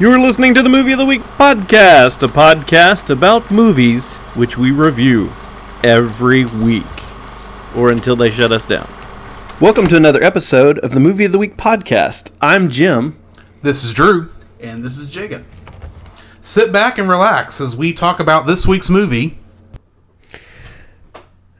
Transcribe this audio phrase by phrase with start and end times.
[0.00, 4.72] You're listening to the Movie of the Week podcast, a podcast about movies which we
[4.72, 5.30] review
[5.84, 6.84] every week
[7.76, 8.88] or until they shut us down.
[9.60, 12.32] Welcome to another episode of the Movie of the Week podcast.
[12.40, 13.16] I'm Jim.
[13.62, 14.30] This is Drew.
[14.58, 15.44] And this is Jacob.
[16.40, 19.38] Sit back and relax as we talk about this week's movie.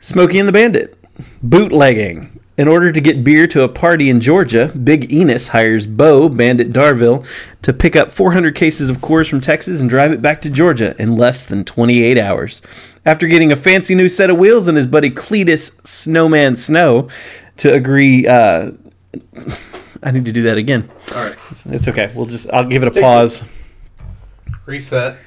[0.01, 0.99] Smokey and the Bandit.
[1.41, 2.41] Bootlegging.
[2.57, 6.73] In order to get beer to a party in Georgia, Big Enos hires Bo, Bandit
[6.73, 7.27] Darville,
[7.63, 10.95] to pick up 400 cases of Coors from Texas and drive it back to Georgia
[10.97, 12.63] in less than 28 hours.
[13.05, 17.09] After getting a fancy new set of wheels and his buddy Cletus Snowman Snow
[17.57, 18.71] to agree, uh,
[20.05, 20.89] I need to do that again.
[21.13, 21.37] All right.
[21.67, 22.13] It's okay.
[22.15, 23.43] We'll just I'll give it a pause.
[24.65, 25.19] Reset.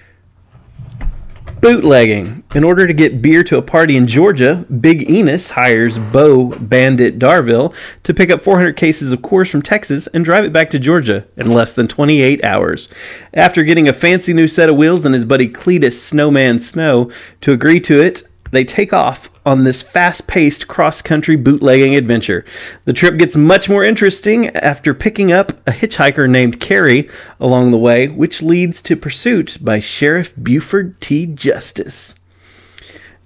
[1.59, 2.43] Bootlegging.
[2.53, 7.17] In order to get beer to a party in Georgia, Big Enos hires Bo Bandit
[7.17, 10.79] Darville to pick up 400 cases of Coors from Texas and drive it back to
[10.79, 12.89] Georgia in less than 28 hours.
[13.33, 17.09] After getting a fancy new set of wheels and his buddy Cletus Snowman Snow
[17.41, 22.43] to agree to it, they take off on this fast paced cross country bootlegging adventure.
[22.85, 27.77] The trip gets much more interesting after picking up a hitchhiker named Carrie along the
[27.77, 31.25] way, which leads to pursuit by Sheriff Buford T.
[31.25, 32.15] Justice.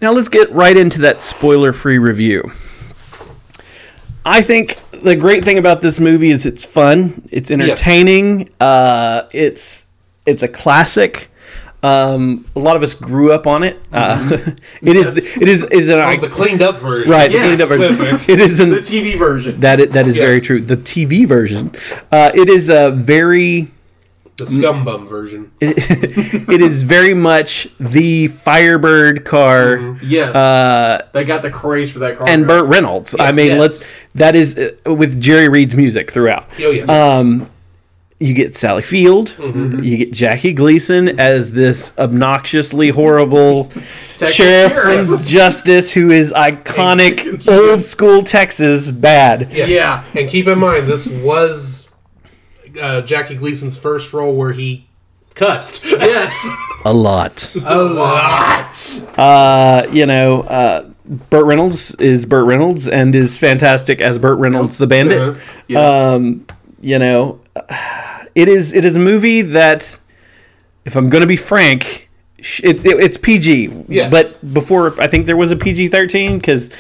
[0.02, 2.52] Now let's get right into that spoiler free review.
[4.26, 9.88] I think the great thing about this movie is it's fun, it's entertaining, uh, it's
[10.26, 11.31] it's a classic.
[11.84, 13.80] Um, a lot of us grew up on it.
[13.92, 14.30] Uh,
[14.84, 15.42] it is Yes.
[15.42, 17.10] it is is an Oh, the cleaned up version.
[17.12, 17.32] right.
[17.32, 17.58] the Yes.
[17.60, 18.20] cleaned up version.
[18.34, 19.60] It is an The TV version.
[19.62, 20.62] that is, that is very true.
[20.62, 21.76] The TV version,
[22.12, 23.72] uh, it is a very
[24.38, 25.52] The scumbum version.
[25.62, 30.36] it is very much the Firebird car yes.
[30.36, 32.28] uh, they got the craze for that car.
[32.30, 33.16] and Burt Reynolds.
[33.20, 33.60] I mean, yes.
[33.60, 33.84] let's
[34.16, 36.46] that is uh, with Jerry Reed's music throughout.
[36.60, 36.84] Oh, yeah.
[36.84, 37.50] Um,
[38.22, 43.66] you get Sally Field, you get Jackie Gleason as this obnoxiously horrible
[44.18, 45.08] Texas sheriff sheriff.
[45.08, 49.52] from Justice, who is iconic old school Texas bad.
[49.52, 50.06] Yeah.
[50.16, 51.90] And keep in mind, this was
[52.80, 54.88] uh, Jackie Gleason's first role where he
[55.34, 55.84] cussed.
[56.12, 56.48] Yes.
[56.84, 57.56] A lot.
[57.64, 58.74] A lot.
[59.18, 60.90] Uh, you know, uh,
[61.30, 65.20] Burt Reynolds is Burt Reynolds and is fantastic as Burt Reynolds the Bandit.
[65.20, 65.40] Uh-huh.
[65.68, 66.16] Yes.
[66.16, 66.46] Um,
[66.82, 67.40] you know,
[68.36, 69.98] it is it is a movie that,
[70.86, 72.10] if I'm going to be frank,
[72.40, 73.86] it, it, it's PG.
[73.88, 74.12] Yes.
[74.12, 76.72] But before, I think there was a PG-13 because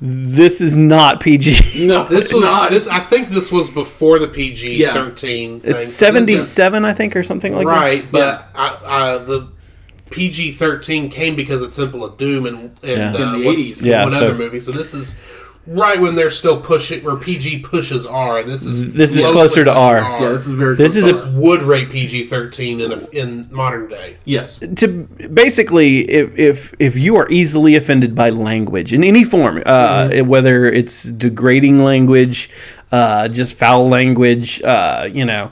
[0.00, 1.86] this is not PG.
[1.86, 2.70] no, This it's was not.
[2.70, 2.86] this.
[2.86, 5.60] I think this was before the PG thirteen.
[5.60, 5.70] thing.
[5.70, 7.72] It's This is- 77, I think, or something like that.
[7.72, 9.48] right, but I, I, the
[10.10, 13.14] PG thirteen came because of Temple of Doom and, and Yeah.
[13.14, 13.82] uh, In the 80s.
[13.82, 14.60] Yeah, one so- other movie.
[14.60, 15.16] So this is
[15.66, 18.42] right when they're still pushing where PG pushes R.
[18.42, 19.98] This is This is closer to pushing R.
[20.22, 20.76] yeah, this is very.
[20.76, 24.16] This is a- This would rate PG thirteen in a, in modern day.
[24.24, 24.58] yes.
[24.76, 24.88] to
[25.32, 30.66] basically if if if you are easily offended by language in any form uh, whether
[30.66, 32.50] it's degrading language
[32.92, 35.50] uh, just foul language uh, you know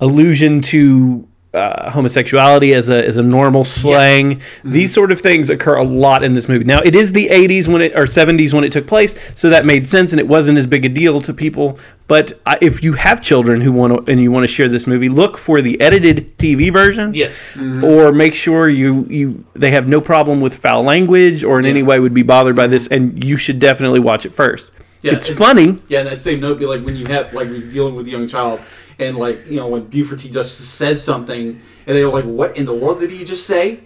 [0.00, 1.26] allusion to
[1.56, 4.40] uh, homosexuality as a as a normal slang.
[4.62, 6.64] These sort of things occur a lot in this movie.
[6.64, 9.64] Now it is the 80s when it or 70s when it took place so that
[9.64, 11.78] made sense and it wasn't as big a deal to people.
[12.08, 14.86] But I, if you have children who want to and you want to share this
[14.86, 17.14] movie look for the edited TV version.
[17.14, 21.64] Yes, or make sure you you they have no problem with foul language or in
[21.64, 24.70] any way would be bothered by this and you should definitely watch it first.
[25.02, 25.78] Yeah, it's it- funny.
[25.88, 28.06] Yeah, and that same note be like when you have like when you're dealing with
[28.06, 28.60] a young child
[28.98, 30.30] and like you know when Buford T.
[30.30, 33.80] Justice says something and they're like, "What in the world did he just say?"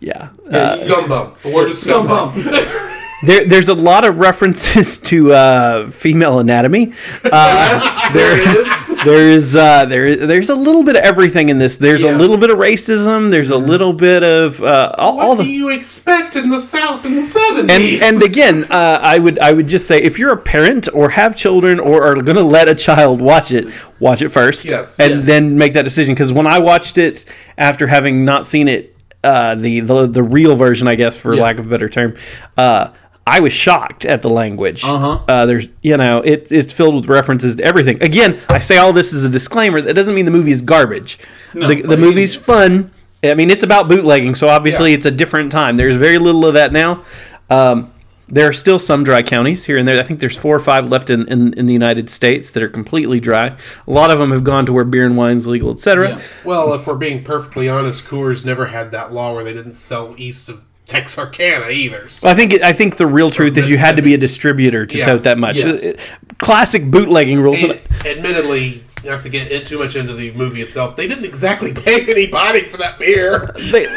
[0.00, 1.34] yeah Yeah, uh, scumbum.
[1.42, 2.40] The word is scumbum.
[2.42, 3.00] Scumbum.
[3.24, 6.92] there, there's a lot of references to uh, female anatomy
[7.24, 8.83] uh, there it is.
[9.04, 12.50] There's uh, there, there's a little bit of everything in this there's a little bit
[12.50, 16.36] of racism there's a little bit of uh, all, all What the do you expect
[16.36, 18.02] in the South in the and seventies?
[18.02, 21.36] and again, uh, I would I would just say if you're a parent or have
[21.36, 24.98] children or are going to let a child watch it, watch it first, Yes.
[24.98, 25.26] and Yes.
[25.26, 26.14] then make that decision.
[26.14, 27.24] Because when I watched it
[27.58, 31.42] after having not seen it, uh, the the the real version, I guess, for Yeah.
[31.42, 32.14] lack of a better term.
[32.56, 32.88] Uh,
[33.26, 34.84] I was shocked at the language.
[34.84, 35.24] Uh-huh.
[35.26, 38.02] Uh, there's, you know, it, it's filled with references to everything.
[38.02, 39.80] Again, I say all this as a disclaimer.
[39.80, 41.18] That doesn't mean the movie is garbage.
[41.54, 42.90] No, the, the movie's fun.
[43.22, 44.98] I mean, it's about bootlegging, so obviously Yeah.
[44.98, 45.76] it's a different time.
[45.76, 47.04] There's very little of that now.
[47.48, 47.90] Um,
[48.28, 49.98] there are still some dry counties here and there.
[49.98, 52.68] I think there's four or five left in, in, in the United States that are
[52.68, 53.56] completely dry.
[53.86, 56.08] A lot of them have gone to where beer and wine's legal, etc.
[56.10, 56.22] Yeah.
[56.44, 60.14] well, if we're being perfectly honest, Coors never had that law where they didn't sell
[60.18, 62.08] east of Texarkana either.
[62.08, 64.84] So, I think I think the real truth is you had to be a distributor
[64.86, 65.06] to Yeah.
[65.06, 65.56] tote that much.
[65.56, 65.84] Yes.
[65.84, 65.92] Uh,
[66.38, 67.62] Classic bootlegging rules.
[67.62, 71.72] and admittedly, not to get it too much into the movie itself, they didn't exactly
[71.86, 73.54] pay anybody for that beer.
[73.72, 73.88] They-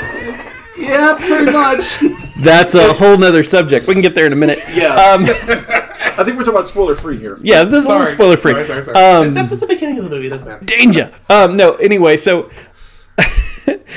[0.78, 1.98] Yeah, pretty much.
[2.44, 3.88] that's a whole nother subject.
[3.88, 4.60] We can get there in a minute.
[4.76, 4.94] Yeah.
[4.94, 7.40] Um, I think we're talking about spoiler free here.
[7.42, 8.52] yeah, this is a little Sorry, spoiler free.
[8.54, 8.98] Sorry, sorry, sorry.
[9.28, 10.28] Um, That's at the beginning of the movie.
[10.28, 10.64] It doesn't matter.
[10.66, 11.12] danger.
[11.30, 11.74] Um, no.
[11.76, 12.50] Anyway, so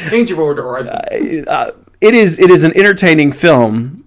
[0.08, 1.70] Danger Board or I'd- uh,
[2.00, 4.05] it is it is an entertaining film.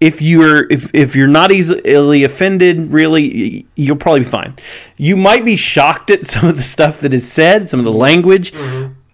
[0.00, 4.54] If you're if if you're not easily offended, really, you'll probably be fine.
[4.96, 7.92] You might be shocked at some of the stuff that is said, some of the
[7.92, 8.52] language.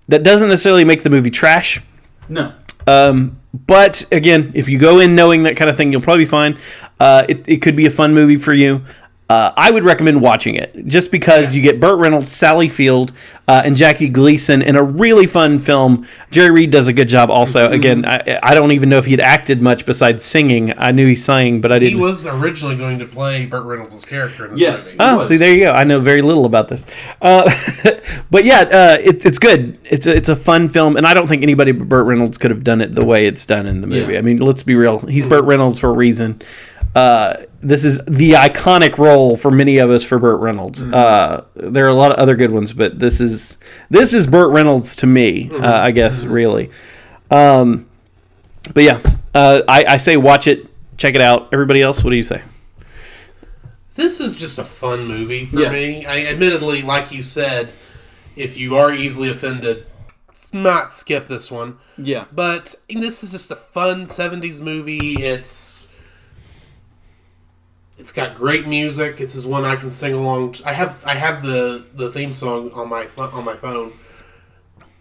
[0.07, 1.81] That doesn't necessarily make the movie trash.
[2.29, 2.53] No.
[2.87, 6.31] Um, but again, if you go in knowing that kind of thing, you'll probably be
[6.31, 6.59] fine.
[7.01, 8.85] Uh, it, it could be a fun movie for you.
[9.29, 13.13] Uh, I would recommend watching it just because you get Burt Reynolds, Sally Field,
[13.47, 16.07] uh, and Jackie Gleason in a really fun film.
[16.31, 17.71] Jerry Reed does a good job also.
[17.71, 20.73] Again, I, I don't even know if he had acted much besides singing.
[20.79, 21.99] I knew he sang, but I didn't.
[21.99, 24.87] He was originally going to play Burt Reynolds' character in this Yes.
[24.93, 24.97] movie.
[25.01, 25.29] Oh, was.
[25.29, 25.71] see, there you go.
[25.73, 26.87] I know very little about this,
[27.21, 27.43] uh,
[28.31, 29.79] but yeah, uh, it, it's good.
[29.85, 32.51] It's a, it's a fun film, and I don't think anybody but Burt Reynolds could
[32.51, 34.15] have done it the way it's done in the movie.
[34.15, 34.19] Yeah.
[34.19, 35.01] I mean, let's be real.
[35.01, 36.41] He's Burt Reynolds for a reason.
[36.95, 40.81] Uh, this is the iconic role for many of us for Burt Reynolds.
[40.81, 43.34] Uh, there are a lot of other good ones, but this is
[43.91, 45.51] this is Burt Reynolds to me.
[45.53, 46.71] Uh, I guess really.
[47.31, 47.87] Um,
[48.73, 49.01] but yeah,
[49.35, 50.67] uh, I, I say watch it,
[50.97, 51.49] check it out.
[51.53, 52.43] Everybody else, what do you say?
[53.95, 55.71] This is just a fun movie for Yeah.
[55.71, 56.05] me.
[56.05, 57.73] I admittedly, like you said,
[58.37, 59.87] if you are easily offended,
[60.53, 61.79] not skip this one.
[61.97, 62.25] Yeah.
[62.33, 65.23] But this is just a fun '70s movie.
[65.23, 65.84] It's
[67.99, 69.17] it's got great music.
[69.19, 70.53] This is one I can sing along.
[70.53, 73.93] t- I have I have the the theme song on my on my phone,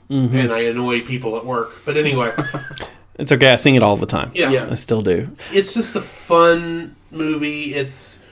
[0.09, 0.35] mm-hmm.
[0.35, 1.81] and I annoy people at work.
[1.85, 2.33] But anyway,
[3.15, 3.51] It's okay.
[3.51, 4.31] I sing it all the time.
[4.33, 4.67] yeah, Yeah.
[4.71, 5.29] I still do.
[5.51, 7.73] it's just a fun movie.
[7.75, 8.23] It's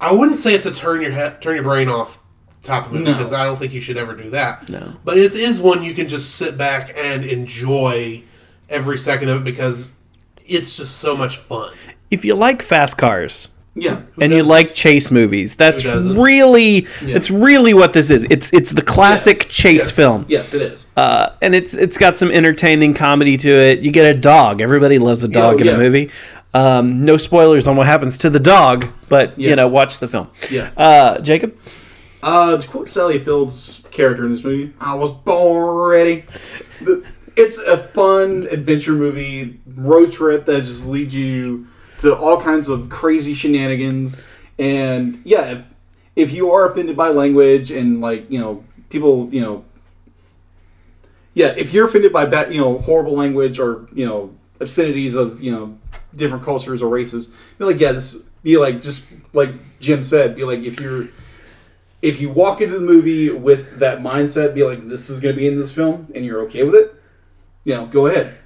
[0.00, 2.18] I wouldn't say it's a turn your head, turn your brain off
[2.62, 3.12] type of movie No.
[3.12, 4.68] because I don't think you should ever do that.
[4.68, 4.96] No.
[5.04, 8.22] but it is one you can just sit back and enjoy
[8.68, 9.92] every second of it because
[10.46, 11.74] it's just so much fun.
[12.10, 14.02] If you like fast cars Yeah.
[14.20, 14.46] and you doesn't?
[14.50, 16.16] like chase movies, that's Who doesn't?
[16.16, 18.24] really it's really what this is.
[18.30, 19.52] It's it's the classic Yes.
[19.52, 19.96] chase Yes.
[19.96, 20.24] film.
[20.28, 20.86] Yes, it is.
[20.96, 23.80] Uh, and it's it's got some entertaining comedy to it.
[23.80, 24.60] You get a dog.
[24.60, 25.72] Everybody loves a dog in yeah.
[25.74, 26.10] a movie.
[26.54, 30.28] Um, no spoilers on what happens to the dog, but you know, watch the film.
[30.52, 30.70] Yeah.
[30.76, 31.56] Uh, Jacob,
[32.22, 36.24] Uh, to quote Sally Field's character in this movie, I was born ready.
[37.36, 41.66] It's a fun adventure movie, road trip that just leads you
[42.04, 44.18] to all kinds of crazy shenanigans.
[44.58, 45.62] And yeah,
[46.14, 49.64] if, you are offended by language and like you know people, you know,
[51.34, 55.42] yeah, if you're offended by bad, you know, horrible language or you know obscenities of
[55.42, 55.76] you know
[56.14, 57.28] different cultures or races,
[57.58, 61.08] be like, yeah, this be like just like Jim said, be like if you're
[62.02, 65.40] if you walk into the movie with that mindset, be like, this is going to
[65.40, 66.94] be in this film, and you're okay with it,
[67.64, 68.36] you know, go ahead.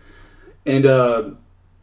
[0.64, 1.30] And uh,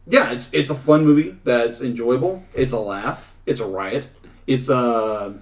[0.06, 2.44] yeah, it's it's a fun movie that's enjoyable.
[2.54, 3.34] It's a laugh.
[3.44, 4.08] It's a riot.
[4.46, 5.34] It's uh,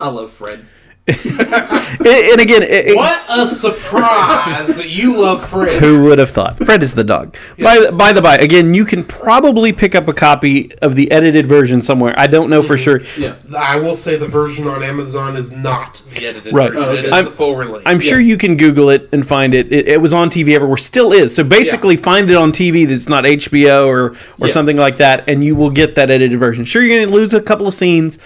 [0.00, 0.66] I love Fred.
[1.08, 1.18] And,
[2.06, 5.82] and again, it, it- What a surprise that you love Fred.
[5.82, 6.56] Who would have thought?
[6.56, 7.36] Fred is the dog.
[7.56, 7.90] Yes.
[7.90, 11.46] By, by the by, again, you can probably pick up a copy of the edited
[11.46, 12.14] version somewhere.
[12.16, 13.04] I don't know for mm-hmm.
[13.04, 13.22] sure.
[13.22, 16.70] Yeah, I will say the version on Amazon is not the edited Right.
[16.70, 16.84] version.
[16.84, 17.06] Oh, okay.
[17.06, 17.82] is I'm- the full release.
[17.86, 19.72] I'm sure you can Google it and find it.
[19.72, 21.34] It, it was on TV everywhere, still is.
[21.34, 24.52] So basically, find it on TV that's not HBO or or Yeah.
[24.52, 26.64] something like that, and you will get that edited version.
[26.64, 28.18] Sure, you're going to lose a couple of scenes,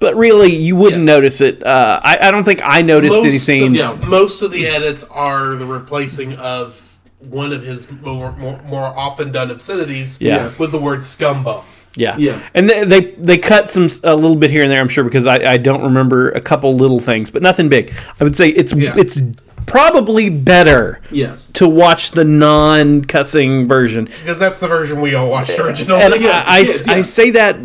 [0.00, 1.06] but really, you wouldn't Yes.
[1.06, 1.64] notice it.
[1.64, 3.78] Uh, I, I don't think I noticed any most scenes.
[3.80, 8.84] Of, most of the edits are the replacing of one of his more more, more
[8.86, 10.50] often done obscenities Yeah.
[10.58, 11.62] with the word scumbum.
[11.96, 12.40] Yeah, Yeah.
[12.54, 14.80] and they, they they cut some a little bit here and there.
[14.80, 17.92] I'm sure because I, I don't remember a couple little things, but nothing big.
[18.20, 18.94] I would say it's Yeah.
[18.96, 19.20] it's
[19.66, 24.04] probably better yes, to watch the non-cussing version.
[24.06, 26.00] Because that's the version we all watched originally.
[26.02, 26.92] And yes, I, I, yes, yeah.
[26.94, 27.56] I say that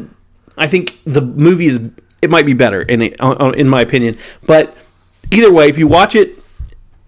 [0.57, 1.79] I think the movie is
[2.25, 4.75] it might be better in uh, in my opinion, but
[5.31, 6.39] either way, if you watch it.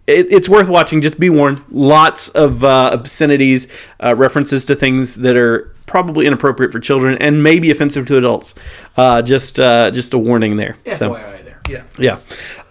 [0.06, 1.02] It, it's worth watching.
[1.02, 1.62] Just be warned.
[1.70, 3.68] Lots of uh, obscenities,
[4.00, 8.54] uh, references to things that are probably inappropriate for children and maybe offensive to adults.
[8.96, 10.78] Uh, just, uh, just a warning there.
[10.96, 11.62] So, FYI there.
[11.68, 12.00] yes.
[12.00, 12.20] yeah.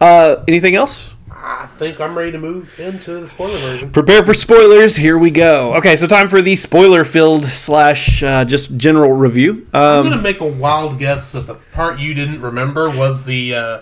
[0.01, 1.15] Uh, anything else?
[1.39, 3.91] I think I'm ready to move into the spoiler version.
[3.91, 4.97] Prepare for spoilers.
[4.97, 5.75] Here we go.
[5.77, 9.67] Okay, so time for the spoiler-filled slash uh, just general review.
[9.73, 13.55] I'm Um, gonna make a wild guess that the part you didn't remember was the
[13.55, 13.81] uh,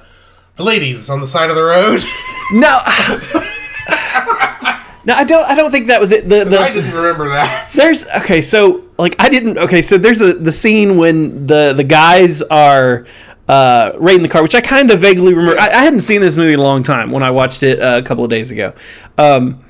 [0.56, 2.02] the ladies on the side of the road.
[2.52, 2.80] no,
[5.06, 5.48] no, I don't.
[5.48, 6.26] I don't think that was it.
[6.28, 7.70] The, I didn't remember that.
[7.74, 8.40] there's okay.
[8.42, 9.58] So like I didn't.
[9.58, 13.06] Okay, so there's a the scene when the the guys are
[13.48, 15.60] uh, right in the car, which I kind of vaguely remember.
[15.60, 17.98] I, I hadn't seen this movie in a long time when I watched it uh,
[17.98, 18.72] a couple of days ago.
[19.18, 19.64] Um,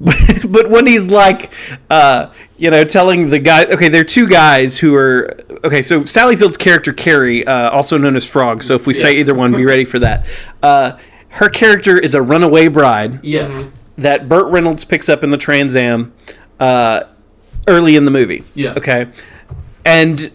[0.00, 0.16] but,
[0.48, 1.52] but when he's like,
[1.90, 6.04] uh, you know, telling the guy, okay, there are two guys who are, okay, so
[6.04, 9.52] Sally Field's character, Carrie, uh, also known as Frog, so if we say either one,
[9.52, 10.26] be ready for that.
[10.62, 10.98] Uh,
[11.28, 13.72] her character is a runaway bride Yes.
[13.96, 16.12] that Burt Reynolds picks up in the Trans Am
[16.60, 17.04] uh,
[17.66, 18.44] early in the movie.
[18.54, 18.74] Yeah.
[18.76, 19.06] Okay.
[19.84, 20.30] And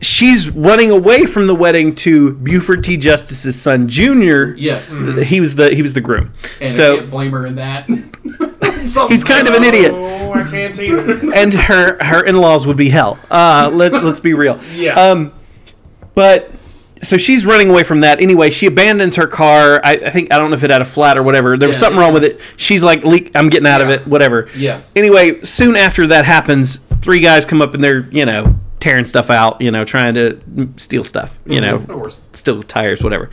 [0.00, 2.96] she's running away from the wedding to Buford T.
[2.96, 4.54] Justice's son, Junior.
[4.54, 4.92] Yes.
[5.24, 6.32] He was the he was the groom.
[6.60, 7.86] And I so can't blame her in that.
[9.08, 9.92] he's kind of an idiot.
[9.92, 11.32] Oh, I can't either.
[11.34, 13.18] and her her in laws would be hell.
[13.30, 14.58] Uh, let let's be real.
[14.74, 14.94] Yeah.
[14.94, 15.32] Um,
[16.14, 16.50] but
[17.02, 18.50] so she's running away from that anyway.
[18.50, 19.80] She abandons her car.
[19.82, 21.56] I, I think I don't know if it had a flat or whatever.
[21.56, 22.40] There was Yeah, something wrong with it.
[22.56, 24.48] She's like, "Leak, I'm getting out of it." Whatever.
[24.56, 24.82] Yeah.
[24.94, 29.30] Anyway, soon after that happens, three guys come up and they're you know tearing stuff
[29.30, 29.60] out.
[29.60, 30.38] You know, trying to
[30.76, 31.38] steal stuff.
[31.46, 32.18] You know, Of course.
[32.32, 33.30] steal tires, whatever.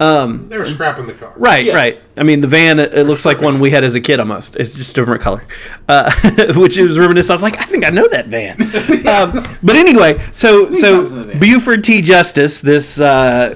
[0.00, 1.32] Um, They were scrapping the car.
[1.36, 1.74] Right, Yeah.
[1.74, 2.00] right.
[2.16, 4.56] I mean, the van it, it looks like one we had as a kid almost.
[4.56, 5.44] It's just a different color,
[5.88, 6.10] uh,
[6.56, 7.30] which is reminiscent.
[7.30, 8.60] I was like, I think I know that van.
[9.06, 11.38] um, but anyway, so so times in the van.
[11.38, 12.02] Buford T.
[12.02, 13.54] Justice, this uh,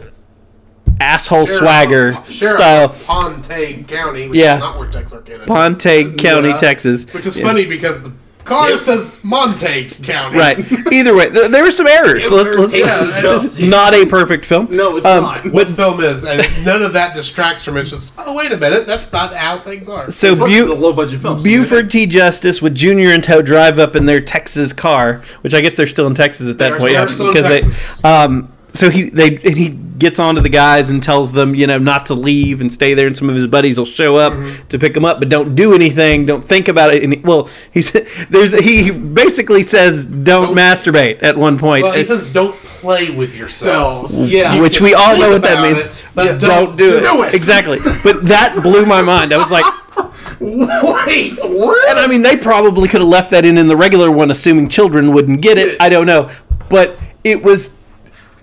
[1.01, 4.55] asshole Sheriff- swagger Sheriff style, of Ponte County, which Yeah.
[4.57, 5.47] is not where Texarkana is.
[5.47, 7.05] Ponte Is, County, uh, Texas.
[7.13, 7.47] Which is Yeah.
[7.47, 8.13] funny because the
[8.49, 8.77] car Yeah.
[8.77, 10.39] says Montague County.
[10.39, 10.59] Right.
[10.93, 12.25] Either way, th- there were some errors.
[12.25, 13.69] Yeah, let's, let's, yeah, this is yeah.
[13.79, 14.69] not a perfect film.
[14.71, 15.45] No, it's Um, not.
[15.53, 17.81] What film is, and none of that distracts from it.
[17.83, 20.11] It's just, oh, wait a minute, that's not how things are.
[20.11, 21.39] So Plus, Bu- it's a low budget film.
[21.39, 22.07] so Buford T.
[22.07, 25.87] Justice with Junior and tow drive up in their Texas car, which I guess they're
[25.87, 27.11] still in Texas at that They're point.
[27.11, 28.01] still- yeah, they're in because Texas.
[28.01, 31.67] they, um, so he they and he gets onto the guys and tells them, you
[31.67, 34.33] know, not to leave and stay there, and some of his buddies will show up
[34.33, 34.69] Mm-hmm.
[34.69, 37.03] to pick him up, but don't do anything, don't think about it.
[37.03, 41.83] And he, well, he said there's he basically says don't, Don't- masturbate at one point.
[41.85, 44.61] Well, he It- says, don't play with yourselves So, yeah.
[44.61, 45.85] which we all know what that means.
[45.87, 47.29] it, but Yeah, don't do, do it.
[47.29, 47.35] it.
[47.35, 47.79] Exactly.
[48.05, 49.33] But that blew my mind.
[49.33, 49.65] I was like,
[50.41, 51.91] Wait, what?
[51.91, 54.69] And I mean, they probably could have left that in in the regular one, assuming
[54.69, 55.77] children wouldn't get it.
[55.81, 56.31] I don't know,
[56.71, 57.77] but it was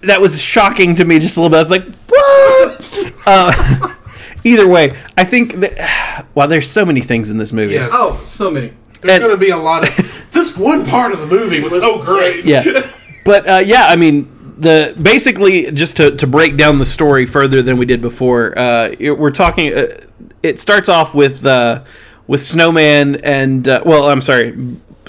[0.08, 1.58] that was shocking to me just a little bit.
[1.58, 3.14] I was like, what?
[3.26, 3.96] uh,
[4.44, 7.74] either way, I think that wow, there's so many things in this movie.
[7.74, 7.90] Yes.
[7.94, 8.74] Oh, so many.
[9.02, 9.96] There's going to be a lot of.
[10.32, 12.48] this one part of the movie was, so great.
[12.48, 12.90] yeah,
[13.24, 14.32] but uh, yeah, I mean.
[14.58, 18.96] The basically just to, to break down the story further than we did before, uh,
[18.98, 19.74] it- we're talking.
[19.78, 19.98] Uh,
[20.42, 21.84] it starts off with uh,
[22.26, 24.52] with Snowman and uh, well, I'm sorry,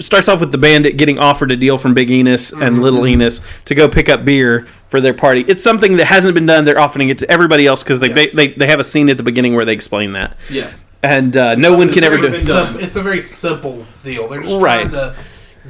[0.01, 3.41] starts off with the bandit getting offered a deal from Big Enos and Little Enos
[3.67, 5.45] to go pick up beer for their party.
[5.49, 6.65] It's something that hasn't been done.
[6.65, 8.33] They're offering it to everybody else because they, Yes.
[8.33, 10.71] they, they they have a scene at the beginning where they explain that, Yeah.
[11.03, 12.23] and uh, no one can ever do.
[12.23, 12.77] been sim- done.
[12.81, 14.29] It's a very simple deal.
[14.29, 14.83] They're just Right.
[14.89, 15.17] trying to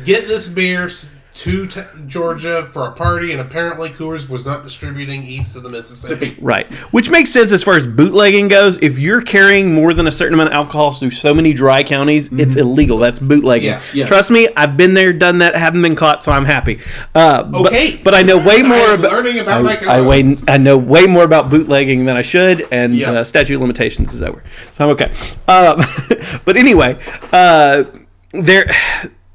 [0.04, 4.64] get this beer s- to te- Georgia for a party, and apparently Coors was not
[4.64, 6.36] distributing east of the Mississippi.
[6.40, 8.78] Right, which makes sense as far as bootlegging goes.
[8.80, 12.32] If you're carrying more than a certain amount of alcohol through so many dry counties,
[12.32, 12.96] it's illegal.
[12.98, 13.68] That's bootlegging.
[13.68, 13.82] Yeah.
[13.92, 14.06] Yeah.
[14.06, 16.80] Trust me, I've been there, done that, haven't been caught, so I'm happy.
[17.14, 18.00] Uh, but- Okay.
[18.02, 19.12] but, I know way more about.
[19.12, 20.34] learning about my I, way.
[20.48, 23.10] I know way more about bootlegging than I should, and Yeah.
[23.10, 25.10] uh, statute of limitations is over, so I'm okay.
[25.48, 25.82] Um,
[26.46, 26.98] but anyway,
[27.32, 27.84] uh,
[28.32, 28.66] there.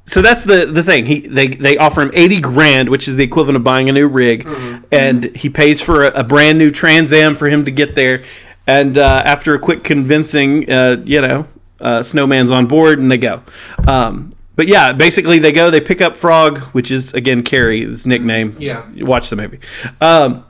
[0.06, 1.06] So that's the the thing.
[1.06, 4.08] He they they offer him eighty grand, which is the equivalent of buying a new
[4.08, 4.84] rig, Mm-hmm.
[4.90, 8.24] and he pays for a, a brand new Trans Am for him to get there.
[8.66, 11.46] And uh, after a quick convincing, uh, you know,
[11.80, 13.42] uh, Snowman's on board, and they go.
[13.86, 15.70] Um, but yeah, basically they go.
[15.70, 18.56] They pick up Frog, which is again Carrie, his nickname.
[18.58, 18.84] Yeah.
[18.92, 19.60] you watch the movie.
[20.00, 20.44] Um,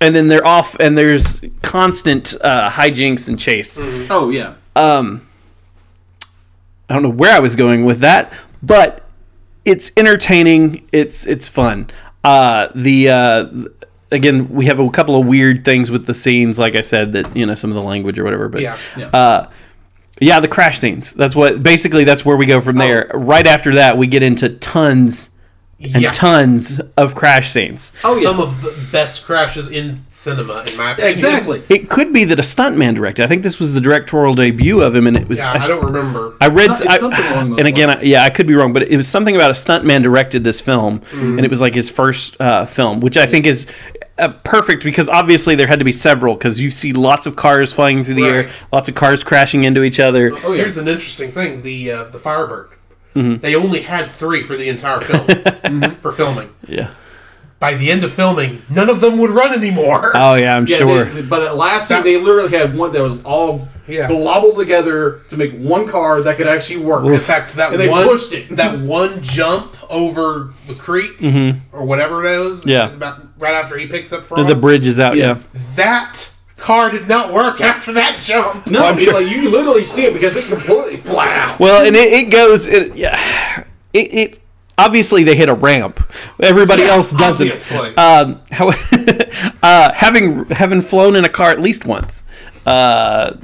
[0.00, 3.78] and then they're off, and there's constant uh, hijinks and chase.
[3.80, 4.54] Oh, yeah.
[4.76, 5.26] Um,
[6.88, 8.32] I don't know where I was going with that,
[8.62, 9.02] but
[9.64, 10.88] it's entertaining.
[10.92, 11.88] It's it's fun.
[12.24, 13.46] Uh, the uh,
[14.12, 17.36] again, we have a couple of weird things with the scenes, like I said, that
[17.36, 18.48] you know some of the language or whatever.
[18.48, 18.76] But Yeah.
[18.96, 19.06] Yeah.
[19.08, 19.50] uh,
[20.20, 21.12] yeah, the crash scenes.
[21.12, 23.10] That's what basically that's where we go from there.
[23.12, 25.30] Right after that, we get into tons
[25.78, 26.10] and Yeah.
[26.10, 27.92] tons of crash scenes.
[28.02, 28.22] Oh, yeah.
[28.30, 31.12] Some of the best crashes in cinema, in my opinion.
[31.12, 31.62] exactly.
[31.68, 33.24] It could be that a stuntman directed.
[33.24, 35.38] I think this was the directorial debut of him, and it was.
[35.38, 36.34] Yeah, I don't remember.
[36.40, 38.72] I read, It's I- something along those and again, I, yeah, I could be wrong,
[38.72, 41.90] but it was something about a stuntman directed this film, and it was like his
[41.90, 43.66] first uh, film, which I think is
[44.18, 47.74] uh, perfect because obviously there had to be several because you see lots of cars
[47.74, 50.32] flying through the air, lots of cars crashing into each other.
[50.42, 50.62] Oh, yeah.
[50.62, 52.70] Here's an interesting thing: the uh, the Firebird.
[53.16, 53.40] Mm-hmm.
[53.40, 56.50] They only had three for the entire film for filming.
[56.68, 56.90] Yeah.
[57.58, 60.12] By the end of filming, none of them would run anymore.
[60.14, 61.04] Oh yeah, I'm Yeah, sure.
[61.06, 64.08] they- but at last scene, That- they literally had one that was all Yeah.
[64.08, 67.06] globbled together to make one car that could actually work.
[67.06, 68.54] In fact, that And they one pushed it.
[68.56, 71.12] that one jump over the creek
[71.72, 72.68] or whatever it is, Mm-hmm.
[72.68, 72.92] Yeah.
[72.92, 74.46] about right after he picks up Frog.
[74.46, 75.16] The bridge is out.
[75.16, 75.26] Yeah.
[75.38, 75.60] Yeah.
[75.76, 78.66] that car did not work after that jump.
[78.66, 81.58] No, I'm you- sure- like you literally see it because it completely flat.
[81.60, 82.66] Well, and it, it goes.
[82.66, 83.64] It, yeah.
[83.92, 84.40] It, it
[84.78, 86.00] obviously they hit a ramp.
[86.40, 87.46] Everybody Yeah, else doesn't.
[87.46, 87.96] obviously.
[87.96, 88.72] Um, how,
[89.62, 92.24] uh, having having flown in a car at least once.
[92.64, 93.34] Uh,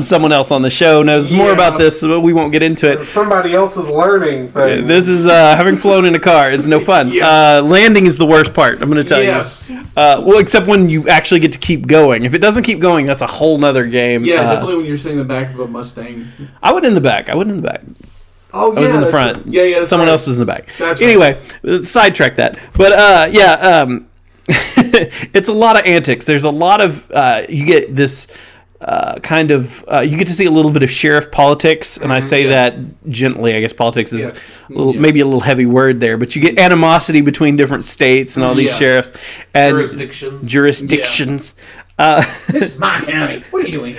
[0.00, 3.04] someone else on the show knows more about this, but we won't get into it.
[3.04, 4.86] Somebody else is learning things.
[4.86, 6.50] This is uh, having flown in a car.
[6.50, 7.08] It's no fun.
[7.20, 8.80] Uh, landing is the worst part.
[8.82, 9.70] I'm going to tell Yes.
[9.70, 9.78] you.
[9.96, 12.24] Uh, well, except when you actually get to keep going.
[12.24, 14.24] If it doesn't keep going, that's a whole nother game.
[14.24, 16.28] yeah, Uh, definitely when you're sitting in the back of a Mustang.
[16.62, 17.28] I went in the back.
[17.28, 17.82] I went in the back.
[18.52, 19.36] Oh, yeah, I was in the front.
[19.38, 19.46] right.
[19.46, 19.84] Yeah, yeah.
[19.84, 20.12] Someone right.
[20.12, 20.68] else was in the back.
[20.78, 22.58] That's anyway, uh, sidetrack that.
[22.74, 24.08] But uh, yeah, um,
[24.48, 26.24] it's a lot of antics.
[26.24, 28.28] There's a lot of uh, you get this.
[28.78, 32.12] Uh, kind of, uh, you get to see a little bit of sheriff politics, and
[32.12, 32.50] I say Mm-hmm.
[32.52, 32.70] yeah.
[32.70, 33.54] that gently.
[33.54, 34.50] I guess politics is Yes.
[34.68, 35.00] a little, Yeah.
[35.00, 38.54] maybe a little heavy word there, but you get animosity between different states and all
[38.54, 38.76] these Yeah.
[38.78, 39.12] sheriffs
[39.54, 40.46] and Jurisdictions.
[40.48, 41.54] jurisdictions.
[41.98, 43.42] Uh, This is my county.
[43.50, 43.96] What are you doing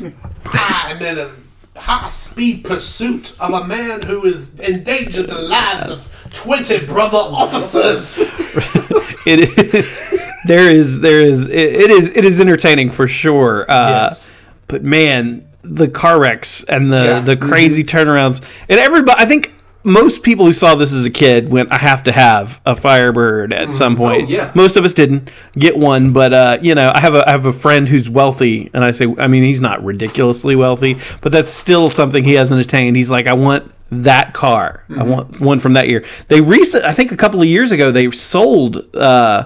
[0.00, 0.14] here?
[0.46, 1.30] I'm in a
[1.78, 8.30] high speed pursuit of a man who has endangered the lives of 20 brother officers.
[9.26, 10.13] it
[10.46, 13.70] there is there is it, it is it is entertaining for sure.
[13.70, 14.34] Uh, Yes.
[14.66, 17.20] But man, the car wrecks and the Yeah.
[17.20, 19.20] the crazy turnarounds and everybody.
[19.20, 19.52] I think
[19.86, 23.52] most people who saw this as a kid went, "I have to have a Firebird
[23.52, 24.50] at some point." Oh, yeah.
[24.54, 27.44] Most of us didn't get one, but uh, you know, I have a I have
[27.44, 31.50] a friend who's wealthy, and I say, I mean, he's not ridiculously wealthy, but that's
[31.50, 32.96] still something he hasn't attained.
[32.96, 34.84] He's like, I want that car.
[34.98, 36.02] I want one from that year.
[36.28, 38.96] They recent, I think, a couple of years ago, they sold.
[38.96, 39.44] Uh,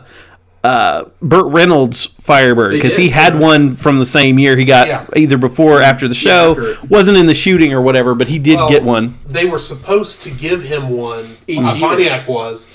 [0.65, 3.41] uh, Burt Reynolds Firebird because he had yeah.
[3.41, 5.07] one from the same year he got Yeah.
[5.17, 6.51] either before or after the show.
[6.51, 6.87] after.
[6.89, 9.19] Wasn't in the shooting or whatever, but he did Well, get one.
[9.27, 11.37] They were supposed to give him one.
[11.47, 11.89] Each uh, year.
[11.89, 12.69] Pontiac was,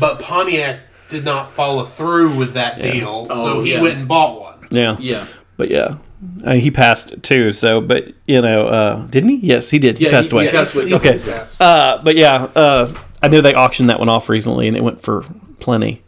[0.00, 3.82] but Pontiac did not follow through with that deal, so Oh, he yeah.
[3.82, 4.66] went and bought one.
[4.70, 5.26] Yeah, Yeah.
[5.56, 5.96] but yeah,
[6.44, 7.52] uh, he passed too.
[7.52, 9.36] So, but you know, uh, didn't he?
[9.36, 9.98] Yes, he did.
[9.98, 10.44] He passed he- away.
[10.46, 11.18] yeah, That's what- he okay.
[11.18, 11.56] was.
[11.60, 15.02] Uh, but yeah, uh, I know they auctioned that one off recently, and it went
[15.02, 15.24] for
[15.60, 16.02] plenty.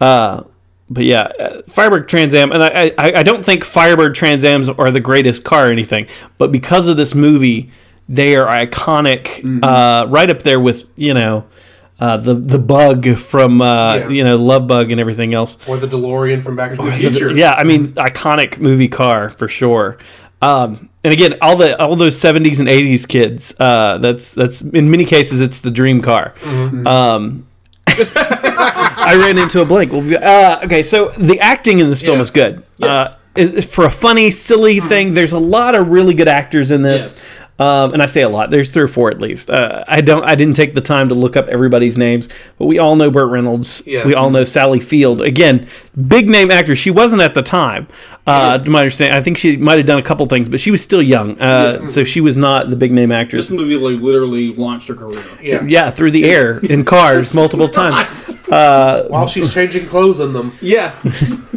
[0.00, 0.42] Uh,
[0.90, 4.68] but yeah, uh, Firebird Trans Am, and I, I, I don't think Firebird Trans Ams
[4.68, 7.70] are the greatest car or anything, but because of this movie,
[8.08, 9.62] they are iconic, Mm-hmm.
[9.64, 11.44] uh, right up there with you know.
[12.00, 14.08] Uh, the the bug from uh, Yeah.
[14.08, 15.58] you know Love Bug and everything else.
[15.68, 17.30] Or the DeLorean from Back to the Future.
[17.36, 19.98] Yeah, I mean, iconic movie car for sure.
[20.40, 23.52] Um, and again, all the all those seventies and eighties kids.
[23.60, 26.32] Uh, that's that's in many cases it's the dream car.
[26.42, 27.46] Um,
[29.10, 29.92] I ran into a blank.
[29.92, 32.28] Uh, okay, so the acting in this film Yes.
[32.28, 32.62] is good.
[32.76, 33.16] Yes.
[33.36, 37.24] Uh, for a funny, silly thing, there's a lot of really good actors in this.
[37.60, 38.48] Um, and I say a lot.
[38.48, 39.50] There's three or four at least.
[39.50, 40.24] Uh, I don't.
[40.24, 43.30] I didn't take the time to look up everybody's names, but we all know Burt
[43.30, 43.82] Reynolds.
[43.84, 44.06] Yes.
[44.06, 45.20] We all know Sally Field.
[45.20, 45.68] Again,
[46.08, 46.78] big name actress.
[46.78, 47.86] She wasn't at the time,
[48.26, 49.18] uh, to my understanding.
[49.18, 51.86] I think she might have done a couple things, but she was still young, uh,
[51.90, 53.50] so she was not the big name actress.
[53.50, 55.22] This movie like literally launched her career.
[55.42, 55.62] Yeah.
[55.62, 58.38] Yeah, through the air in cars multiple times.
[58.46, 60.56] While she's changing clothes in them.
[60.62, 60.94] Yeah.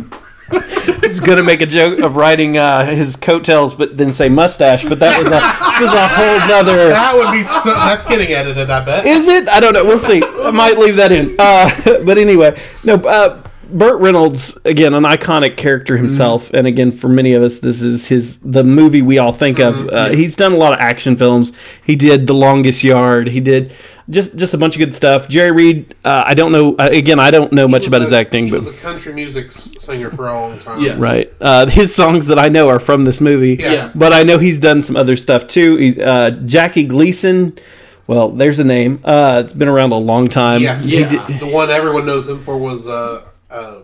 [1.02, 4.84] He's gonna make a joke of riding uh, his coattails, but then say mustache.
[4.84, 6.90] But that was a was a whole nother.
[6.90, 7.74] That would be so.
[7.74, 9.06] That's getting edited, I bet.
[9.06, 9.48] Is it?
[9.48, 9.84] I don't know.
[9.84, 10.22] We'll see.
[10.24, 11.36] I might leave that in.
[11.38, 11.70] Uh,
[12.06, 12.96] but anyway, no.
[12.96, 17.82] Uh, Burt Reynolds, again, an iconic character himself, and again, for many of us, this
[17.82, 19.90] is his the movie we all think of.
[19.90, 21.52] Uh, he's done a lot of action films.
[21.84, 23.30] He did The Longest Yard.
[23.30, 23.74] He did
[24.10, 25.28] just just a bunch of good stuff.
[25.30, 26.76] Jerry Reed, uh, I don't know.
[26.76, 29.14] Uh, again, I don't know much about was his acting, He but was a country
[29.14, 30.82] music singer for a long time.
[30.82, 31.00] Yes.
[31.00, 33.56] right, uh, his songs that I know are from this movie.
[33.60, 33.92] Yeah.
[33.96, 35.76] But I know he's done some other stuff too.
[35.78, 37.58] He's uh, Jackie Gleason.
[38.06, 39.00] Well, there's a name.
[39.06, 40.62] Uh, it's been around a long time.
[40.62, 40.82] Yeah.
[40.82, 41.10] Yeah.
[41.10, 43.80] did- The one everyone knows him for was uh uh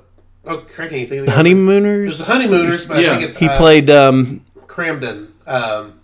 [0.45, 2.05] oh crap, can't you think of the the Honeymooners.
[2.05, 3.07] It was the Honeymooners, but Yeah.
[3.07, 5.27] I think it's he uh, played um, Kramden.
[5.47, 5.98] Um,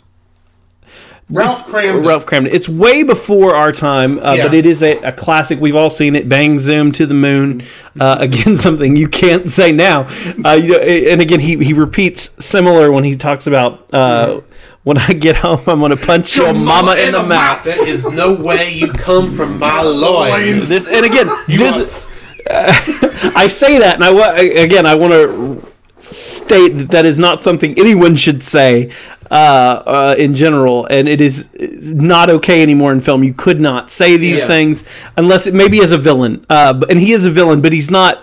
[1.29, 2.05] Ralph Kramden.
[2.05, 2.53] Ralph Kramden.
[2.53, 4.43] It's way before our time, uh, Yeah.
[4.45, 5.59] but it is a, a classic.
[5.59, 6.29] We've all seen it.
[6.29, 7.63] Bang Zoom to the moon.
[7.99, 10.01] Uh, again, something you can't say now.
[10.43, 13.91] Uh, and again, he he repeats similar when he talks about.
[13.93, 14.41] Uh,
[14.83, 17.63] when I get home, I'm gonna punch your mama in the mouth.
[17.63, 20.69] There is no way you come from my loins.
[20.69, 22.05] This, and again, this
[22.51, 27.73] I say that, and I again, I want to state that that is not something
[27.79, 28.91] anyone should say
[29.31, 31.47] uh, uh, in general, and it is
[31.95, 33.23] not okay anymore in film.
[33.23, 34.47] You could not say these Yeah.
[34.47, 34.83] things
[35.17, 38.21] unless it maybe as a villain, uh, and he is a villain, but he's not.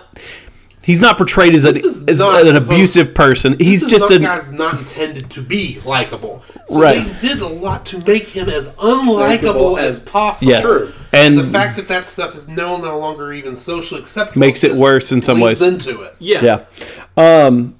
[0.85, 3.55] He's not portrayed as, a, This as not an supposed- abusive person.
[3.57, 6.43] He's this just a not, guy's not intended to be likable.
[6.65, 7.05] So Right.
[7.21, 10.51] they did a lot to make him as unlikable as as- possible.
[10.51, 10.63] Yes.
[10.63, 10.91] True.
[11.13, 14.73] And the fact that that stuff is no no longer even socially acceptable Makes it
[14.73, 15.69] worse in some leads ways.
[15.69, 16.43] Into it, Yeah.
[16.43, 17.45] yeah.
[17.45, 17.75] Um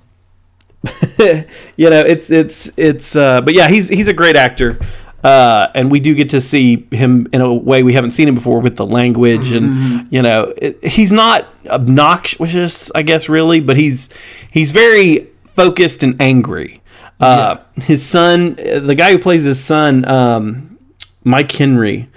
[1.78, 4.80] you know, it's it's it's uh but yeah, he's he's a great actor.
[5.24, 8.36] Uh, and we do get to see him in a way we haven't seen him
[8.36, 13.78] before with the language and you know it, he's not obnoxious I guess really but
[13.78, 14.10] he's
[14.52, 16.82] he's very focused and angry.
[17.22, 20.78] Uh, his son the guy who plays his son um,
[21.24, 22.10] Mike Henry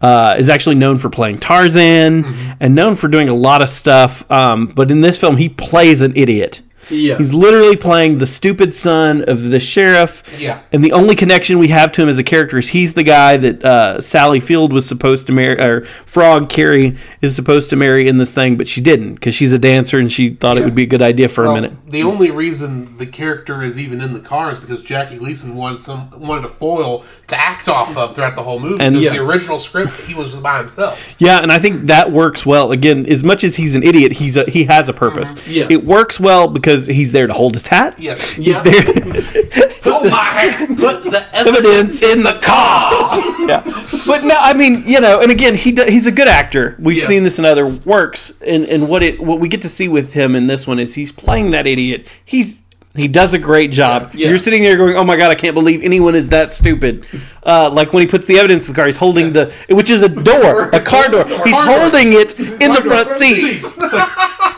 [0.00, 2.24] uh, is actually known for playing Tarzan
[2.60, 6.00] and known for doing a lot of stuff um, but in this film he plays
[6.00, 7.18] an idiot Yeah.
[7.18, 10.22] He's literally playing the stupid son of the sheriff.
[10.38, 10.62] Yeah.
[10.72, 13.36] And the only connection we have to him as a character is he's the guy
[13.36, 18.08] that uh, Sally Field was supposed to marry, or Frog Carrie is supposed to marry
[18.08, 20.74] in this thing, but she didn't because she's a dancer and she thought it would
[20.74, 21.72] be a good idea for a minute.
[21.86, 25.80] the only reason the character is even in the car is because Jackie Gleason wanted
[25.80, 28.82] some wanted a foil to act off of throughout the whole movie.
[28.82, 29.10] And- Yeah.
[29.12, 30.98] the original script, he was by himself.
[31.18, 32.72] Yeah, and I think that works well.
[32.72, 35.34] Again, as much as he's an idiot, he's a, he has a purpose.
[35.34, 35.50] Mm-hmm.
[35.50, 35.66] Yeah.
[35.70, 37.94] It works well because he's there to hold his hat.
[37.98, 38.38] Yes.
[38.38, 38.62] Yeah.
[39.82, 40.78] Put my hand.
[40.78, 42.02] Put the evidence evidence.
[42.02, 43.18] in the car.
[43.48, 43.62] yeah,
[44.06, 46.76] but no, I mean, you know, and again, he do, he's a good actor.
[46.78, 47.06] We've Yes.
[47.08, 50.12] seen this in other works, and and what it what we get to see with
[50.12, 52.06] him in this one is he's playing that idiot.
[52.24, 52.61] He's
[52.94, 54.02] he does a great job.
[54.02, 54.14] Yes.
[54.16, 54.28] Yeah.
[54.28, 57.06] You're sitting there going, "Oh my god, I can't believe anyone is that stupid."
[57.42, 60.02] Uh, like when he puts the evidence in the car, he's holding the which is
[60.02, 61.24] a door, a car door.
[61.44, 61.78] He's Car door.
[61.80, 63.38] holding it in the front seat.
[63.38, 64.08] It's like,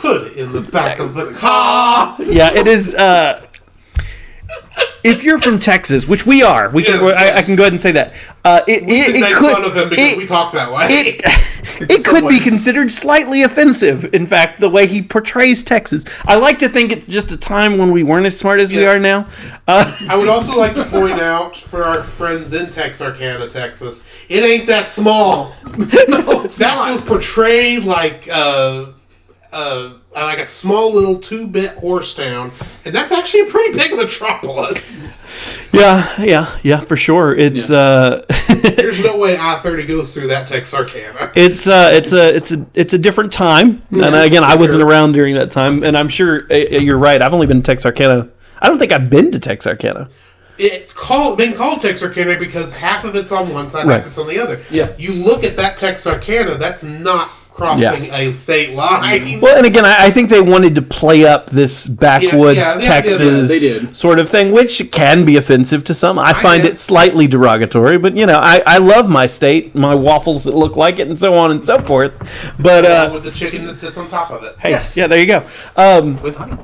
[0.00, 2.16] put it in the back of the car.
[2.20, 2.94] Yeah, it is.
[2.94, 3.46] Uh,
[5.04, 7.00] if you're from Texas, which we are, we can.
[7.00, 8.14] Yes, I, I can go ahead and say that.
[8.44, 10.86] Uh, it, We it, could it could, fun of because it- we talk that way.
[10.90, 11.20] it
[11.90, 14.14] it could be considered slightly offensive.
[14.14, 17.78] In fact, the way he portrays Texas, I like to think it's just a time
[17.78, 19.28] when we weren't as smart as we are now.
[19.66, 24.44] Uh, I would also like to point out for our friends in Texarkana, Texas, it
[24.44, 25.54] ain't that small.
[25.64, 28.86] that was portrayed like uh,
[29.52, 32.52] uh, like a small little two-bit horse town,
[32.84, 35.24] and that's actually a pretty big metropolis.
[35.72, 37.34] yeah, yeah, yeah, for sure.
[37.34, 38.24] It's uh,
[38.76, 41.32] There's no way I-30 goes through that Texarkana.
[41.36, 43.82] it's uh, it's a it's a it's a different time.
[43.90, 47.20] and again, I wasn't around during that time, and I'm sure uh, you're right.
[47.20, 48.28] I've only been to Texarkana.
[48.60, 50.08] I don't think I've been to Texarkana.
[50.56, 53.96] It's called been called Texarkana because half of it's on one side, Right.
[53.98, 54.60] half it's on the other.
[54.70, 54.92] Yeah.
[54.96, 59.40] You look at that Texarkana, that's not crossing a state line.
[59.40, 62.82] Well, and again, I, I think they wanted to play up this backwoods yeah, they-
[62.82, 63.96] Texas they did.
[63.96, 66.18] sort of thing, which can be offensive to some.
[66.18, 70.42] I find it slightly derogatory, but you know, I, I love my state, my waffles
[70.44, 72.12] that look like it, and so on and so forth.
[72.58, 74.56] But Along uh, with the chicken that sits on top of it.
[74.58, 74.96] hey, Yes.
[74.96, 75.46] yeah, there you go.
[75.76, 76.56] Um, With honey.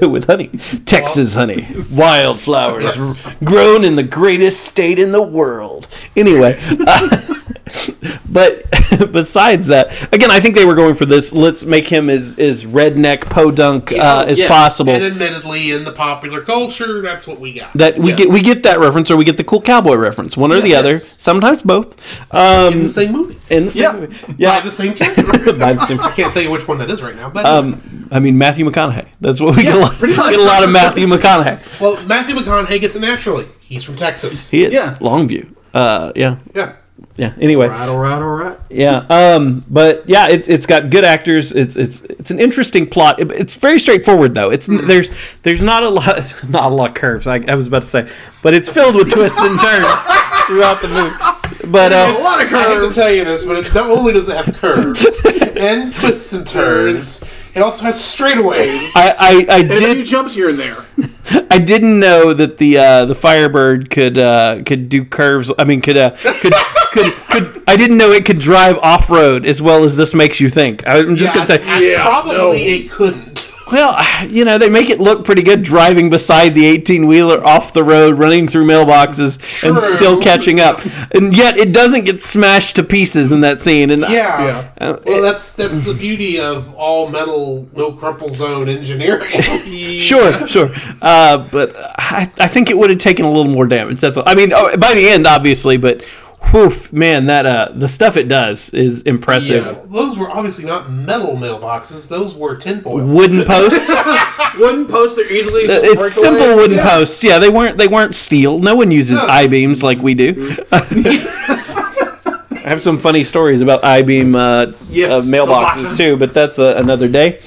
[0.08, 0.48] with honey,
[0.86, 2.84] Texas honey, wildflowers
[3.24, 3.28] Yes.
[3.44, 5.86] grown in the greatest state in the world.
[6.16, 6.58] Anyway.
[6.86, 7.34] uh,
[8.30, 8.64] but
[9.12, 11.32] besides that, again, I think they were going for this.
[11.32, 14.48] Let's make him as as redneck podunk uh, as yeah.
[14.48, 14.92] possible.
[14.92, 17.72] And admittedly, in the popular culture, that's what we got.
[17.74, 18.16] that we Yeah.
[18.16, 20.68] get we get that reference, or we get the cool cowboy reference, one or the
[20.70, 20.78] Yes.
[20.78, 20.98] other.
[20.98, 21.96] Sometimes both.
[22.32, 23.38] in Um, the same movie.
[23.50, 23.92] in the same Yeah.
[23.92, 24.14] movie.
[24.28, 24.60] By yeah.
[24.60, 25.22] the same character.
[25.52, 27.30] The same- I can't tell you which one that is right now.
[27.30, 29.06] But Um, I mean Matthew McConaughey.
[29.20, 30.00] That's what we get a lot.
[30.00, 30.10] much.
[30.16, 31.58] Get a lot of Matthew McConaughey.
[31.80, 33.46] well, Matthew McConaughey gets it naturally.
[33.64, 34.50] He's from Texas.
[34.50, 34.96] He is Yeah.
[35.00, 35.46] Longview.
[35.74, 36.72] Uh, yeah, yeah.
[37.16, 37.32] Yeah.
[37.40, 38.58] Anyway, Right, all right, all right.
[38.70, 41.52] Yeah, um, but yeah, it, it's got good actors.
[41.52, 43.20] It's it's it's an interesting plot.
[43.20, 44.50] It- it's very straightforward though.
[44.50, 45.10] It's there's
[45.42, 47.26] there's not a lot not a lot of curves.
[47.26, 48.08] I, I was about to say,
[48.42, 50.04] but it's filled with twists and turns
[50.46, 51.70] throughout the movie.
[51.72, 52.66] But A uh, lot of curves.
[52.66, 55.20] I hate to tell you this, but it, not only does it have curves
[55.56, 57.22] and twists and turns,
[57.58, 58.92] it also has straightaways.
[58.94, 60.84] I I, I And a few jumps here and there.
[61.50, 65.50] I didn't know that the uh, the Firebird could uh, could do curves.
[65.58, 66.52] I mean, could uh, could
[66.92, 67.62] could could.
[67.66, 70.86] I didn't know it could drive off road as well as this makes you think.
[70.86, 71.90] I'm just yeah, gonna say.
[71.90, 72.52] Yeah, probably no.
[72.52, 73.47] it couldn't.
[73.72, 73.96] Well,
[74.28, 77.84] you know, they make it look pretty good driving beside the 18 wheeler off the
[77.84, 80.80] road, running through mailboxes, and still catching up.
[81.14, 83.90] And yet it doesn't get smashed to pieces in that scene.
[83.90, 84.08] And Yeah.
[84.10, 84.70] Yeah.
[84.80, 89.28] Uh, well, it- that's that's the beauty of all metal, no crumple zone engineering.
[89.98, 90.70] Sure, sure.
[91.02, 94.00] Uh, but I, I think it would have taken a little more damage.
[94.00, 94.22] That's all.
[94.26, 96.04] I mean, oh, by the end, obviously, but
[96.50, 99.64] whew, man, that uh, the stuff it does is impressive.
[99.66, 99.84] Yeah.
[99.86, 103.04] Those were obviously not metal mailboxes; those were tinfoil.
[103.06, 103.90] Wooden posts.
[104.58, 105.66] Wooden posts are easily.
[105.66, 106.54] just it's simple away.
[106.56, 106.90] wooden Yeah.
[106.90, 107.22] posts.
[107.22, 108.58] Yeah, they weren't they weren't steel.
[108.58, 109.26] No one uses No.
[109.26, 110.56] I beams like we do.
[110.72, 115.96] I have some funny stories about I beam uh, Yeah, uh, mailboxes mailboxes.
[115.96, 117.40] too, but that's uh, another day.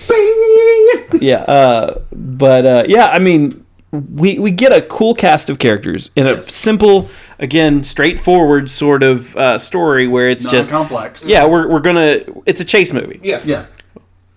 [1.19, 6.09] Yeah, uh, but uh, yeah, I mean, we we get a cool cast of characters
[6.15, 6.53] in a Yes.
[6.53, 7.09] simple,
[7.41, 11.25] again, straightforward sort of uh, story where it's Not just complex.
[11.25, 13.19] yeah, we're we're gonna it's a chase movie.
[13.23, 13.41] Yeah.
[13.43, 13.65] Yeah.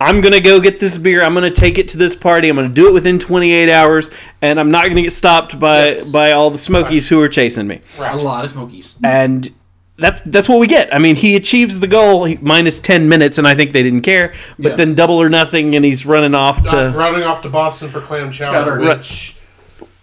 [0.00, 1.22] I'm gonna go get this beer.
[1.22, 2.48] I'm gonna take it to this party.
[2.48, 4.10] I'm gonna do it within 28 hours,
[4.42, 6.10] and I'm not gonna get stopped by Yes.
[6.10, 7.80] by all the Smokies who are chasing me.
[7.98, 8.96] A lot of smokies.
[9.04, 9.50] And
[9.96, 10.92] that's that's what we get.
[10.92, 14.02] I mean, he achieves the goal he, minus 10 minutes, and I think they didn't
[14.02, 14.34] care.
[14.58, 14.76] But Yeah.
[14.76, 16.98] then double or nothing, and he's running off Uh, to.
[16.98, 18.96] running off to Boston for clam chowder, Right.
[18.98, 19.33] which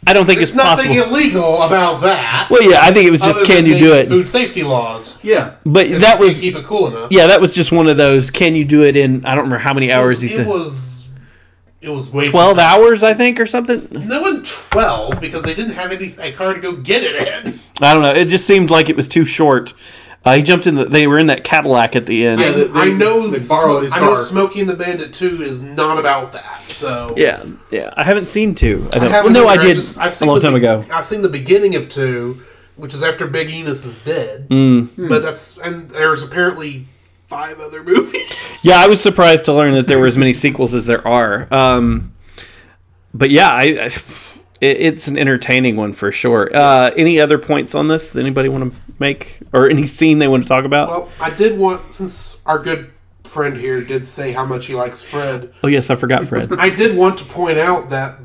[0.07, 1.15] I don't think there's it's nothing possible.
[1.15, 2.47] illegal about that.
[2.49, 4.07] Well, yeah, I think it was just other can than you do maybe it?
[4.09, 5.23] Food safety laws.
[5.23, 5.55] Yeah.
[5.65, 7.11] But If that you was keep it cool enough.
[7.11, 8.31] yeah, that was just one of those.
[8.31, 9.23] Can you do it in?
[9.25, 10.47] I don't remember how many hours was, he it said.
[10.47, 11.09] was
[11.81, 12.77] it was way 12 fast.
[12.79, 14.07] hours, I think, or something.
[14.07, 17.59] No one twelve because they didn't have any a car to go get it in.
[17.81, 18.13] I don't know.
[18.13, 19.73] It just seemed like it was too short.
[20.23, 20.75] Uh, he jumped in.
[20.75, 22.41] The, they were in that Cadillac at the end.
[22.41, 23.27] Yeah, they- I know.
[23.27, 24.09] they borrowed his I know.
[24.09, 24.17] car.
[24.17, 26.67] Smokey and the Bandit Two is not about that.
[26.67, 27.91] So Yeah, yeah.
[27.97, 28.87] I haven't seen two.
[28.93, 29.63] I, I don't, well, haven't no, I either.
[29.63, 30.85] did just- I've seen a long time be- ago.
[30.93, 32.41] I've seen the beginning of two,
[32.75, 34.47] which is after Big Enos is dead.
[34.49, 35.09] Mm.
[35.09, 36.87] But that's and there's apparently
[37.27, 38.63] five other movies.
[38.63, 41.51] Yeah, I was surprised to learn that there were as many sequels as there are.
[41.51, 42.13] Um,
[43.13, 43.89] but yeah, I, I
[44.61, 46.49] it, it's an entertaining one for sure.
[46.55, 50.27] Uh, any other points on this that anybody want to make, or any scene they
[50.27, 50.87] want to talk about?
[50.87, 52.91] Well, I did want since our good
[53.23, 55.53] friend here did say how much he likes Fred.
[55.63, 56.53] oh yes, I forgot Fred.
[56.59, 58.17] I did want to point out that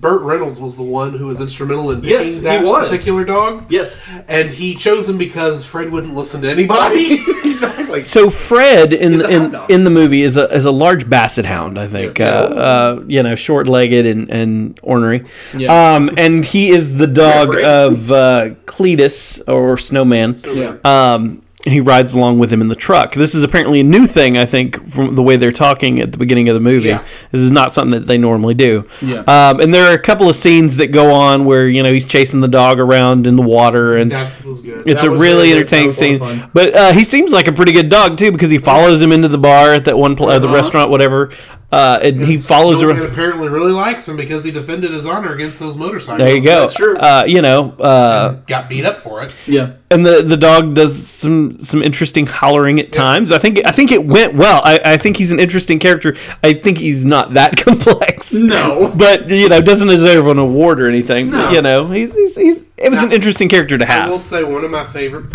[0.00, 2.88] Burt Reynolds was the one who was instrumental in picking Yes, he that was.
[2.90, 3.70] particular dog.
[3.70, 3.98] Yes.
[4.28, 7.14] And he chose him because Fred wouldn't listen to anybody.
[7.44, 8.02] exactly.
[8.02, 11.08] So Fred in He's a hound in, in the movie is a is a large
[11.08, 12.18] basset hound, I think.
[12.18, 12.26] Yeah.
[12.26, 15.24] Uh, uh, you know, short legged and, and ornery.
[15.56, 15.94] Yeah.
[15.94, 17.64] Um, and he is the dog Yeah, right.
[17.64, 20.34] of uh, Cletus or Snowman.
[20.44, 20.76] Yeah.
[20.84, 23.12] Um, he rides along with him in the truck.
[23.14, 26.18] This is apparently a new thing, I think, from the way they're talking at the
[26.18, 26.88] beginning of the movie.
[26.88, 27.04] Yeah.
[27.32, 28.86] This is not something that they normally do.
[29.00, 29.20] Yeah.
[29.20, 32.06] Um, and there are a couple of scenes that go on where you know he's
[32.06, 34.86] chasing the dog around in the water, and that was good.
[34.86, 35.56] it's That a really good.
[35.58, 36.18] entertaining That was a scene.
[36.18, 36.50] fun.
[36.52, 39.28] But uh, he seems like a pretty good dog too because he follows him into
[39.28, 40.54] the bar at that one pl- uh, the Uh-huh.
[40.56, 41.30] restaurant, whatever.
[41.74, 43.10] Uh, and he follows Snowman around.
[43.10, 46.24] apparently really likes him because he defended his honor against those motorcycles.
[46.24, 46.60] There you go.
[46.60, 46.96] That's true.
[46.96, 49.32] Uh, you know, uh, Got beat up for it.
[49.46, 49.72] Yeah.
[49.90, 53.32] and the the dog does some some interesting hollering at times.
[53.32, 54.62] I think I think it went well.
[54.64, 56.16] I, I think he's an interesting character.
[56.44, 58.32] I think he's not that complex.
[58.34, 58.94] No.
[58.96, 61.30] but you know, doesn't deserve an award or anything.
[61.30, 61.50] No.
[61.50, 64.06] You know, he's, he's, he's it was Now, an interesting character to have.
[64.06, 65.34] I will say one of my favorite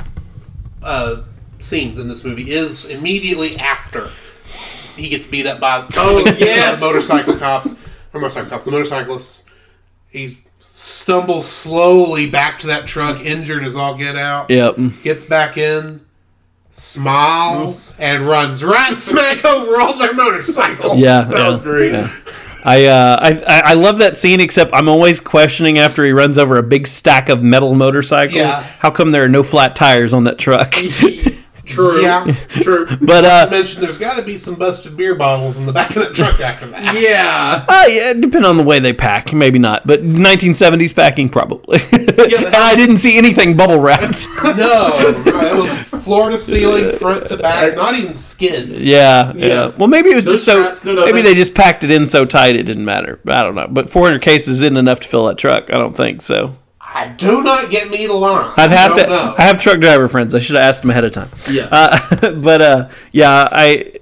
[0.84, 1.24] uh,
[1.60, 4.10] scenes in this movie is immediately after
[5.00, 6.80] he gets beat up by Oh, by yes.
[6.80, 7.74] the motorcycle cops
[8.14, 9.44] or motorcycle cops, the motorcyclists.
[10.10, 14.50] He stumbles slowly back to that truck, injured as all get out.
[14.50, 14.78] Yep.
[15.04, 16.02] Gets back in,
[16.70, 21.00] smiles, and runs right smack over all their motorcycles.
[21.00, 21.92] Yeah, That yeah, was great.
[21.94, 22.16] yeah.
[22.66, 24.42] I, uh, I I I love that scene.
[24.42, 28.36] Except I'm always questioning after he runs over a big stack of metal motorcycles.
[28.36, 28.62] Yeah.
[28.80, 30.74] How come there are no flat tires on that truck?
[31.70, 32.02] True.
[32.02, 32.26] Yeah.
[32.50, 32.86] True.
[33.02, 35.96] but I uh, mentioned there's got to be some busted beer bottles in the back
[35.96, 36.96] of the truck after that.
[37.00, 37.66] Yeah.
[37.68, 39.86] uh, yeah, depending on the way they pack, maybe not.
[39.86, 41.80] But 1970s packing probably.
[41.92, 44.28] and I didn't see anything bubble wrapped.
[44.44, 45.56] No, it
[45.94, 48.88] was floor to ceiling, front to back, not even skids.
[48.88, 49.68] Yeah, yeah, Yeah.
[49.78, 50.62] Well, maybe it was No just so.
[50.64, 51.14] straps, no nothing.
[51.16, 53.20] maybe they just packed it in so tight it didn't matter.
[53.28, 53.68] I don't know.
[53.70, 55.72] But 400 cases isn't enough to fill that truck.
[55.72, 56.56] I don't think so.
[56.92, 58.52] I do not get me to line.
[58.58, 59.10] I'd have I to.
[59.10, 59.36] know.
[59.38, 60.34] I have truck driver friends.
[60.34, 61.30] I should have asked them ahead of time.
[61.50, 61.68] Yeah.
[61.72, 63.99] Uh, but uh, yeah, I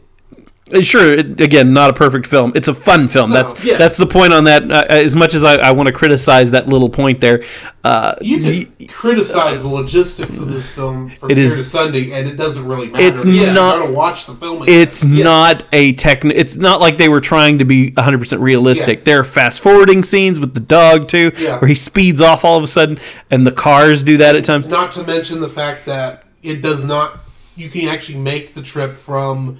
[0.81, 2.51] sure it, again not a perfect film.
[2.55, 3.29] It's a fun film.
[3.31, 3.77] That's Yeah.
[3.77, 4.69] that's the point on that.
[4.71, 7.43] Uh, as much as I, I want to criticize that little point there,
[7.83, 12.11] uh, you can criticize the logistics of this film from It here is- to Sunday,
[12.11, 13.03] and it doesn't really matter.
[13.05, 14.61] It's You're not- to watch the film.
[14.63, 14.79] again.
[14.81, 18.99] it's not a techni- It's not like they were trying to be 100 percent realistic.
[18.99, 19.03] Yeah.
[19.05, 21.59] There are fast forwarding scenes with the dog too, Yeah.
[21.59, 22.99] where he speeds off all of a sudden,
[23.31, 24.67] and the cars do that at times.
[24.67, 27.19] Not to mention the fact that it does not.
[27.55, 29.57] You can actually make the trip from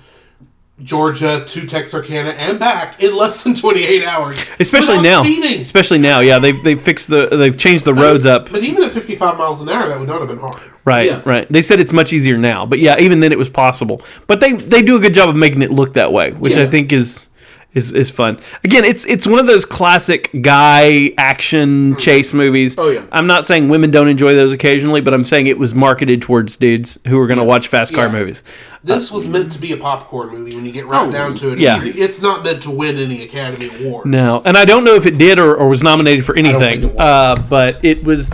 [0.83, 4.45] Georgia to Texarkana and back in less than 28 hours.
[4.59, 5.61] Especially now, Speeding.
[5.61, 8.51] especially now, yeah, they they fixed the they've changed the roads up.
[8.51, 10.61] But even at 55 miles an hour, that would not have been hard.
[10.85, 11.21] Right, Yeah.
[11.25, 11.51] right.
[11.51, 14.01] They said it's much easier now, but yeah, even then it was possible.
[14.27, 16.67] But they they do a good job of making it look that way, which I
[16.67, 17.27] think is
[17.73, 18.39] is is fun.
[18.63, 22.75] Again, it's it's one of those classic guy action chase movies.
[22.77, 23.03] Oh, yeah.
[23.11, 26.55] I'm not saying women don't enjoy those occasionally, but I'm saying it was marketed towards
[26.57, 28.13] dudes who are going to watch fast car Yeah.
[28.13, 28.41] movies.
[28.83, 31.51] This was meant to be a popcorn movie when you get right Oh, down to
[31.51, 31.59] it.
[31.59, 31.83] yeah.
[31.85, 34.07] It's- not meant to win any Academy Awards.
[34.07, 36.83] No, and I don't know if it did or, or was nominated for anything.
[36.85, 36.99] it.
[36.99, 38.31] Uh, but it was.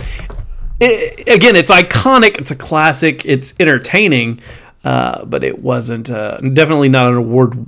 [0.80, 2.40] It, again, it's iconic.
[2.40, 3.26] It's a classic.
[3.26, 4.40] It's entertaining,
[4.84, 7.68] uh, but it wasn't uh, definitely not an award award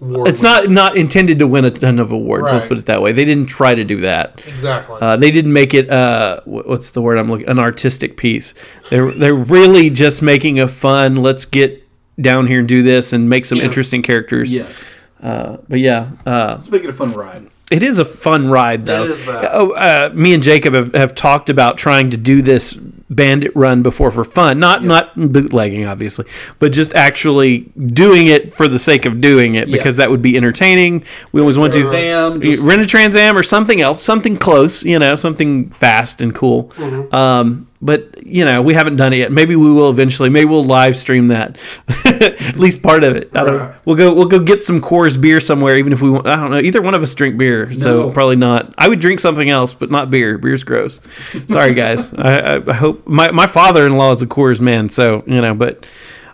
[0.00, 2.52] It's not not intended to win a ton of awards.
[2.52, 3.12] Let's put it that way.
[3.12, 4.42] They didn't try to do that.
[4.46, 4.98] exactly.
[5.00, 5.88] Uh, they didn't make it.
[5.88, 7.48] Uh, what's the word I'm looking?
[7.48, 8.54] An artistic piece.
[8.90, 11.14] They're they're really just making a fun.
[11.16, 11.86] Let's get
[12.20, 13.64] down here and do this and make some Yeah.
[13.64, 14.52] interesting characters.
[14.52, 14.84] Yes.
[15.22, 17.48] Uh, but yeah, uh, Let's make it a fun ride.
[17.70, 19.04] It is a fun ride though.
[19.04, 19.50] It is that.
[19.52, 23.82] Oh, uh, me and Jacob have, have talked about trying to do this bandit run
[23.82, 26.26] before for fun, not not bootlegging obviously,
[26.58, 30.36] but just actually doing it for the sake of doing it because that would be
[30.36, 31.04] entertaining.
[31.32, 34.82] We always want to Am, just- rent a Trans Am or something else, something close,
[34.84, 36.64] you know, something fast and cool.
[36.70, 37.14] Mm-hmm.
[37.14, 39.30] Um, but you know, we haven't done it yet.
[39.30, 40.30] Maybe we will eventually.
[40.30, 41.58] Maybe we'll live stream that,
[42.06, 43.30] at least part of it.
[43.34, 43.74] Right.
[43.84, 44.14] We'll go.
[44.14, 46.08] We'll go get some Coors beer somewhere, even if we.
[46.08, 46.58] want I don't know.
[46.58, 48.10] Either one of us drink beer, so No.
[48.10, 48.74] probably not.
[48.78, 50.38] I would drink something else, but not beer.
[50.38, 51.00] Beer's gross.
[51.46, 52.14] Sorry, guys.
[52.18, 55.54] I, I, hope my my father in law is a Coors man, so you know.
[55.54, 55.86] But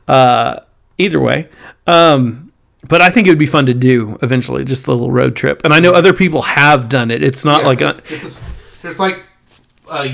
[0.07, 0.61] uh,
[0.99, 1.49] either way.
[1.89, 2.53] Um,
[2.87, 5.63] but I think it would be fun to do eventually, just a little road trip.
[5.65, 7.23] And I know other people have done it.
[7.23, 9.21] It's not Yeah, like a, it's a there's like
[9.91, 10.07] uh,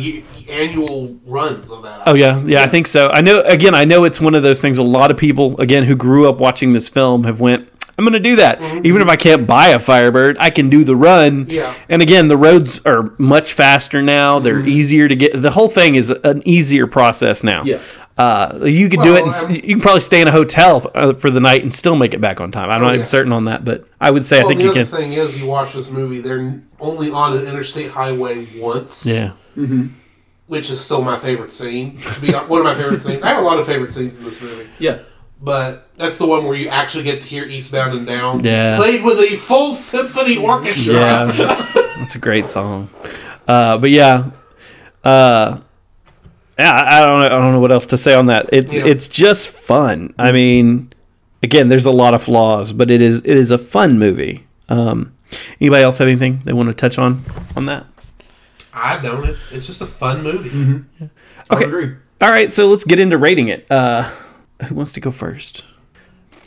[0.49, 2.03] annual runs of that.
[2.07, 3.09] Oh yeah, yeah, I think so.
[3.09, 3.41] I know.
[3.43, 4.79] Again, I know it's one of those things.
[4.79, 7.69] A lot of people, again, who grew up watching this film, have went.
[7.99, 10.37] I'm going to do that, even if I can't buy a Firebird.
[10.39, 11.47] I can do the run.
[11.49, 11.73] Yeah.
[11.89, 14.39] And again, the roads are much faster now.
[14.39, 15.41] They're easier to get.
[15.41, 17.65] The whole thing is an easier process now.
[17.65, 17.83] Yes.
[18.19, 19.23] Uh, you could do it.
[19.25, 21.97] And, I'm- you can probably stay in a hotel uh, for the night and still
[21.97, 22.69] make it back on time.
[22.69, 23.05] I'm Oh, not yeah.
[23.05, 24.93] certain on that, but I would say I think the you other can.
[24.95, 26.21] thing is, you watch this movie.
[26.21, 29.07] They're only on an interstate highway once.
[29.07, 29.33] Yeah.
[30.47, 31.99] Which is still my favorite scene.
[31.99, 33.23] To be one of my favorite scenes.
[33.23, 34.99] I have a lot of favorite scenes in this movie, Yeah.
[35.43, 38.77] but that's the one where you actually get to hear Eastbound and Down Yeah.
[38.77, 40.95] played with a full symphony orchestra.
[40.95, 41.67] Yeah,
[41.99, 42.89] that's a great song.
[43.49, 44.31] Uh, but yeah,
[45.05, 45.59] uh,
[46.59, 47.27] yeah, I I don't know.
[47.27, 48.49] I don't know what else to say on that.
[48.53, 48.87] It's Yeah.
[48.87, 50.15] it's just fun.
[50.19, 50.93] I mean,
[51.43, 54.47] again, there's a lot of flaws, but it is it is a fun movie.
[54.69, 55.13] Um,
[55.61, 57.25] anybody else have anything they want to touch on
[57.57, 57.87] on that?
[58.77, 59.25] I don't.
[59.27, 60.51] It's, it's just a fun movie.
[61.01, 61.65] I Okay.
[61.67, 61.97] would agree.
[62.21, 63.67] All right, so let's get into rating it.
[63.71, 64.11] Uh,
[64.65, 65.65] who wants to go first?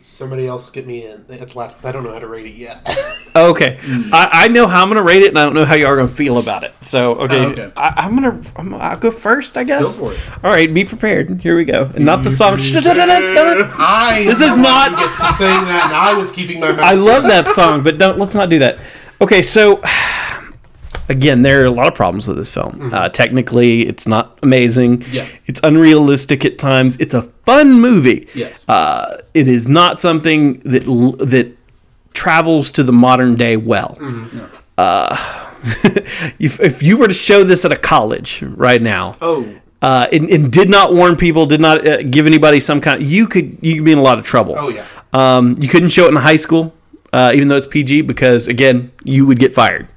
[0.02, 2.54] Somebody else get me in at last because I don't know how to rate it
[2.56, 2.86] yet.
[3.36, 3.78] Okay,
[4.12, 5.96] I, I know how I'm gonna rate it, and I don't know how you are
[5.96, 6.74] gonna feel about it.
[6.82, 7.72] So okay, Oh, okay.
[7.78, 9.84] I, I'm gonna I'm, I'll go first, I guess.
[9.84, 10.20] Go for it.
[10.44, 11.40] All right, be prepared.
[11.40, 12.54] Here we go, and not the song.
[12.54, 12.56] I
[14.26, 16.80] This is not- one gets to sing that, and I was keeping my mouth.
[16.80, 18.80] I love that song, but don't let's not do that.
[19.22, 19.80] Okay, so
[21.10, 22.94] again, there are a lot of problems with this film.
[22.94, 25.04] Uh, technically, it's not amazing.
[25.12, 25.28] Yeah.
[25.46, 26.96] it's unrealistic at times.
[27.00, 28.28] It's a fun movie.
[28.36, 28.64] Yes.
[28.70, 31.56] uh, it is not something that l- that
[32.14, 33.98] travels to the modern day well.
[34.78, 35.16] Uh,
[36.40, 39.48] if, if you were to show this at a college right now, Oh.
[39.82, 43.12] uh, and, and did not warn people, did not uh, give anybody some kind, Of,
[43.12, 44.56] you could you could be in a lot of trouble.
[44.58, 44.86] Oh yeah.
[45.14, 46.74] Um, you couldn't show it in high school,
[47.12, 49.88] uh, even though it's PG, because again, you would get fired.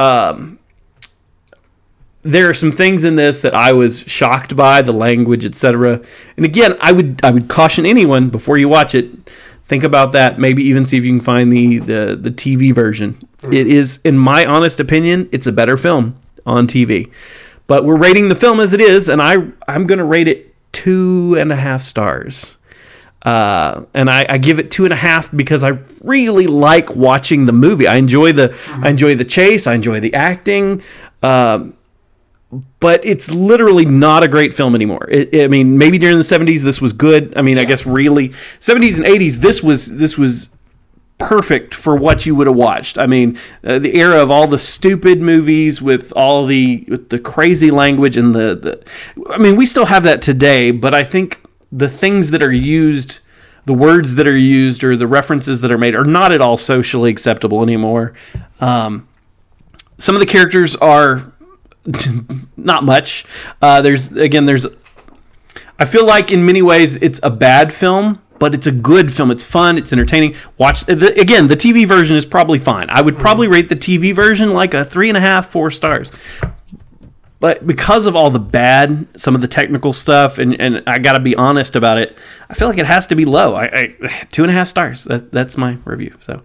[0.00, 0.58] Um,
[2.22, 6.02] there are some things in this that I was shocked by, the language, etc.
[6.36, 9.10] And again, I would I would caution anyone before you watch it,
[9.64, 10.38] think about that.
[10.38, 13.18] Maybe even see if you can find the the, the TV version.
[13.50, 17.10] It is, in my honest opinion, it's a better film on TV.
[17.66, 19.36] But we're rating the film as it is, and I
[19.68, 22.56] I'm gonna rate it two and a half stars
[23.22, 27.46] uh, and I, I give it two and a half because I really like watching
[27.46, 27.86] the movie.
[27.86, 29.66] I enjoy the I enjoy the chase.
[29.66, 30.82] I enjoy the acting.
[31.22, 31.74] Um,
[32.80, 35.06] but it's literally not a great film anymore.
[35.08, 37.36] It, I mean, maybe during the '70s this was good.
[37.36, 38.30] I mean, I guess really
[38.60, 40.50] '70s and '80s this was this was
[41.18, 42.98] perfect for what you would have watched.
[42.98, 47.18] I mean, uh, the era of all the stupid movies with all the with the
[47.18, 51.39] crazy language and the, the I mean, we still have that today, but I think
[51.72, 53.20] the things that are used,
[53.64, 56.56] the words that are used or the references that are made are not at all
[56.56, 58.14] socially acceptable anymore.
[58.60, 59.08] Um,
[59.98, 61.32] some of the characters are
[62.56, 63.24] not much.
[63.60, 64.66] Uh, there's again, there's
[65.78, 69.30] I feel like in many ways it's a bad film, but it's a good film.
[69.30, 69.78] It's fun.
[69.78, 70.34] It's entertaining.
[70.58, 71.48] Watch the, again.
[71.48, 72.88] The TV version is probably fine.
[72.90, 76.10] I would probably rate the TV version like a three and a half, four stars.
[77.40, 81.14] But because of all the bad, some of the technical stuff, and, and I got
[81.14, 82.16] to be honest about it,
[82.50, 83.54] I feel like it has to be low.
[83.54, 85.04] I, I two and a half stars.
[85.04, 86.16] That, that's my review.
[86.20, 86.42] So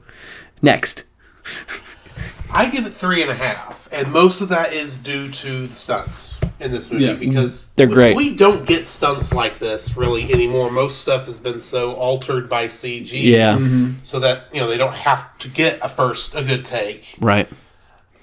[0.62, 1.04] next,
[2.56, 5.74] I give it three and a half, and most of that is due to the
[5.74, 7.16] stunts in this movie Yeah.
[7.16, 8.16] because mm, They're we, great.
[8.16, 10.72] We don't get stunts like this really anymore.
[10.72, 13.96] Most stuff has been so altered by CG, yeah, mm-hmm.
[14.04, 17.50] so that you know they don't have to get a first a good take, right,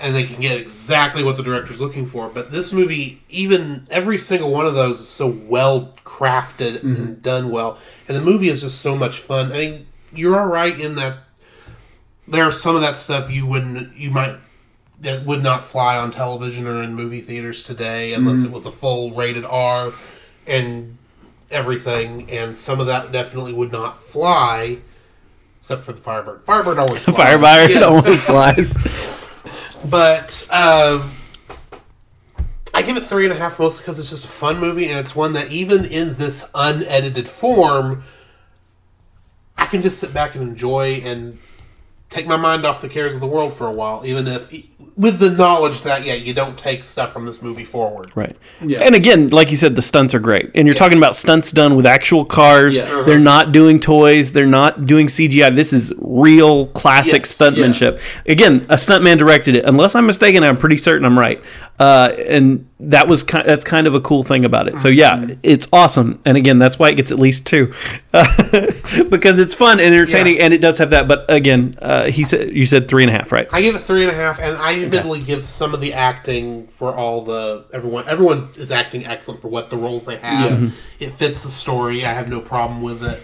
[0.03, 2.29] and they can get exactly what the director's looking for.
[2.29, 7.13] But this movie, even every single one of those is so well crafted and mm-hmm.
[7.15, 7.79] done well,
[8.09, 9.53] and the movie is just so much fun.
[9.53, 11.19] I mean, you're all right in that
[12.27, 14.37] there's some of that stuff you wouldn't you might
[15.01, 18.47] that would not fly on television or in movie theaters today unless mm-hmm.
[18.47, 19.93] it was a full rated R
[20.47, 20.97] and
[21.51, 24.79] everything and some of that definitely would not fly
[25.61, 26.43] except for the Firebird.
[26.45, 27.17] Firebird always flies.
[27.41, 27.85] Firebire Yes.
[27.85, 29.12] almost flies.
[29.89, 31.13] But um,
[32.75, 34.99] I give it three and a half mostly because it's just a fun movie and
[34.99, 38.05] it's one that even in this unedited form,
[39.57, 41.39] I can just sit back and enjoy and
[42.11, 44.53] take my mind off the cares of the world for a while, even if
[44.97, 48.11] with the knowledge that yeah, you don't take stuff from this movie forward.
[48.15, 48.37] Right.
[48.61, 48.81] Yeah.
[48.83, 50.51] And again, like you said, the stunts are great.
[50.55, 50.79] And you're Yeah.
[50.79, 52.77] talking about stunts done with actual cars.
[52.77, 53.05] Yes.
[53.07, 54.33] They're not doing toys.
[54.33, 55.51] They're not doing CGI.
[55.51, 57.37] This is real classic Yes.
[57.39, 58.01] stuntmanship.
[58.27, 59.65] Again, a stuntman directed it.
[59.65, 61.43] Unless I'm mistaken, I'm pretty certain I'm right.
[61.79, 64.79] Uh, and that was ki- that's kind of a cool thing about it.
[64.79, 66.21] So yeah, it's awesome.
[66.25, 67.73] And again, that's why it gets at least two,
[69.11, 70.45] because it's fun and entertaining, Yeah.
[70.45, 71.09] and it does have that.
[71.09, 73.49] But again, uh, he said you said three and a half, right?
[73.53, 76.67] I give it three and a half, and I admittedly give some of the acting
[76.69, 78.09] for all the everyone.
[78.09, 80.75] Everyone is acting excellent for what the roles they have.
[81.01, 82.05] It fits the story.
[82.05, 83.23] I have no problem with it.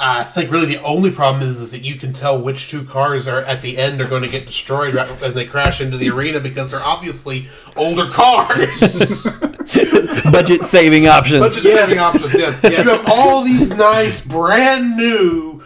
[0.00, 3.26] I think really the only problem is, is that you can tell which two cars
[3.26, 6.08] are at the end are going to get destroyed right as they crash into the
[6.10, 9.26] arena because they're obviously older cars.
[10.30, 11.40] Budget saving options.
[11.40, 11.88] Budget Yes.
[11.88, 12.34] saving options.
[12.34, 12.60] Yes.
[12.62, 15.64] you have all these nice brand new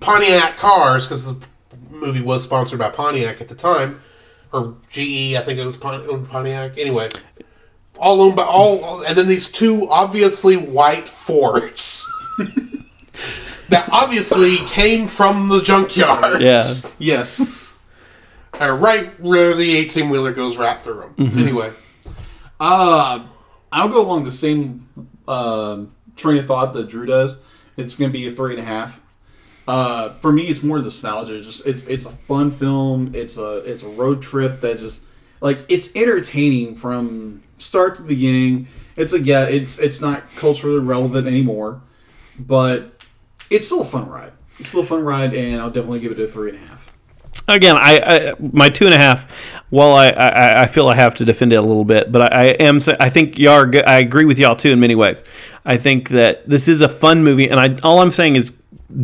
[0.00, 1.46] Pontiac cars because the
[2.02, 4.00] movie was sponsored by Pontiac at the time,
[4.52, 5.34] or GE.
[5.34, 6.76] I think it was Pon- Pontiac.
[6.76, 7.08] Anyway,
[7.98, 12.06] all owned by all, all- and then these two obviously white Fords.
[13.68, 16.42] that obviously came from the junkyard.
[16.42, 16.74] yeah.
[16.98, 17.40] Yes.
[18.60, 21.38] Uh, right where the 18 wheeler goes right through them.
[21.38, 21.72] Anyway.
[22.60, 23.24] Uh,
[23.72, 24.88] I'll go along the same
[25.26, 27.38] um train of thought that Drew does.
[27.76, 29.00] It's going to be a three and a half.
[29.66, 31.40] Uh, for me, it's more nostalgia.
[31.40, 33.14] Just it's it's a fun film.
[33.14, 35.02] It's a it's a road trip that just
[35.40, 38.68] like it's entertaining from start to beginning.
[38.96, 39.44] It's a yeah.
[39.44, 41.80] It's it's not culturally relevant anymore,
[42.38, 43.02] but
[43.50, 44.32] it's still a fun ride.
[44.58, 46.92] It's still a fun ride, and I'll definitely give it a three and a half.
[47.48, 49.60] again, I, I my two and a half.
[49.70, 52.40] Well, I, I, I feel I have to defend it a little bit, but I,
[52.40, 53.88] I am I think y'all are.
[53.88, 55.22] I agree with y'all too in many ways.
[55.64, 58.52] I think that this is a fun movie, and I all I'm saying is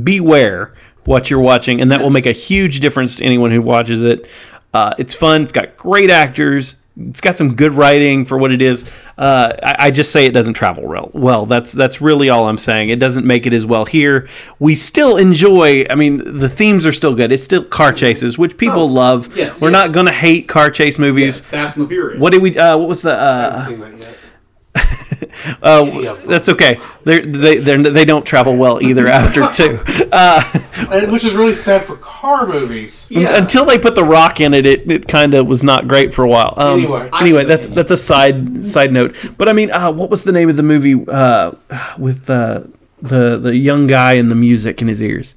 [0.02, 0.74] beware
[1.04, 4.28] what you're watching, and that will make a huge difference to anyone who watches it.
[4.74, 5.42] Uh, it's fun.
[5.42, 6.74] It's got great actors.
[7.00, 8.84] It's got some good writing for what it is.
[9.16, 11.46] Uh, I, I just say it doesn't travel real well.
[11.46, 12.88] That's that's really all I'm saying.
[12.90, 14.28] It doesn't make it as well here.
[14.58, 15.84] We still enjoy.
[15.88, 17.30] I mean, the themes are still good.
[17.30, 19.36] It's still car chases, which people Oh, love.
[19.36, 19.60] yes.
[19.60, 21.38] We're not gonna hate car chase movies.
[21.40, 22.20] Fast and the Furious.
[22.20, 22.58] What did we?
[22.58, 23.16] Uh, what was the?
[24.78, 26.02] I Uh, haven't seen that yet.
[26.02, 26.30] Any of them.
[26.30, 26.80] that's okay.
[27.04, 29.78] They're, they they're, they don't travel well either after two.
[30.10, 30.42] Uh,
[31.10, 33.08] which is really sad for car movies.
[33.10, 33.36] Yeah.
[33.36, 36.24] Until they put the rock in it, it, it kind of was not great for
[36.24, 36.54] a while.
[36.56, 37.10] Um, Anyway.
[37.20, 39.14] anyway, that's that's a side side note.
[39.36, 41.52] But I mean, uh, what was the name of the movie uh,
[41.96, 42.62] with uh,
[43.00, 45.34] the the young guy and the music in his ears?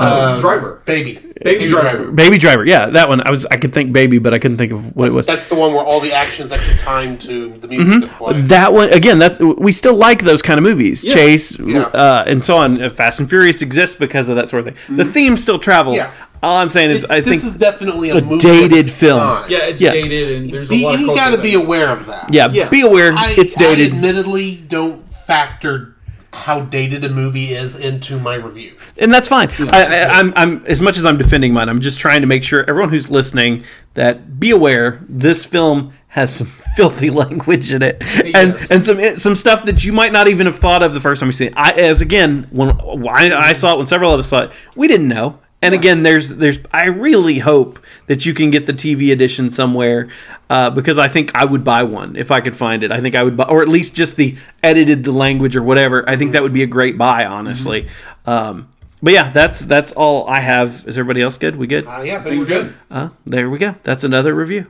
[0.00, 0.82] Uh, Driver?
[0.84, 1.26] Baby.
[1.42, 2.10] Baby Driver.
[2.12, 2.64] Baby Driver.
[2.66, 3.20] Yeah, that one.
[3.26, 5.26] I was I could think Baby, but I couldn't think of what it was.
[5.26, 8.46] That's the one where all the action's actually timed to the music that's playing.
[8.48, 9.18] That one again.
[9.18, 11.02] That's we still like those kind of movies.
[11.04, 11.82] Chase Yeah.
[11.84, 12.80] uh, and so on.
[12.82, 14.96] Uh, Fast and Furious exists because of that sort of thing.
[14.96, 15.96] The theme still travels.
[15.96, 16.10] Yeah.
[16.42, 19.20] All I'm saying is, This, I think this is definitely a, a movie dated film.
[19.20, 19.50] time.
[19.50, 19.92] Yeah, it's Yeah.
[19.92, 22.32] dated, and there's a Be, lot of you got to be aware of that.
[22.32, 22.68] yeah, Yeah.
[22.70, 23.92] Be aware, I, it's dated.
[23.92, 25.96] I admittedly don't factor
[26.32, 28.76] how dated a movie is into my review.
[28.98, 29.50] and that's fine.
[29.72, 31.68] I, I, I'm, I'm as much as I'm defending mine.
[31.68, 33.64] I'm just trying to make sure everyone who's listening
[33.94, 38.02] that be aware this film has some filthy language in it,
[38.34, 38.70] and Yes.
[38.70, 41.18] and some eh, some stuff that you might not even have thought of the first
[41.20, 41.52] time you see it.
[41.56, 42.70] I, as again, when
[43.08, 45.38] I, I saw it, when several of us saw it, we didn't know.
[45.62, 50.08] And again, there's there's I really hope that you can get the TV edition somewhere
[50.48, 52.90] uh, because I think I would buy one if I could find it.
[52.90, 56.08] I think I would buy, or at least just the edited the language or whatever.
[56.08, 57.88] I think that would be a great buy, honestly.
[58.24, 58.68] Um,
[59.02, 60.86] but yeah, that's that's all I have.
[60.86, 61.56] Is everybody else good?
[61.56, 61.86] We good?
[61.86, 62.74] Uh, yeah, I think we're good.
[62.90, 63.74] Uh, there we go.
[63.82, 64.66] That's another review.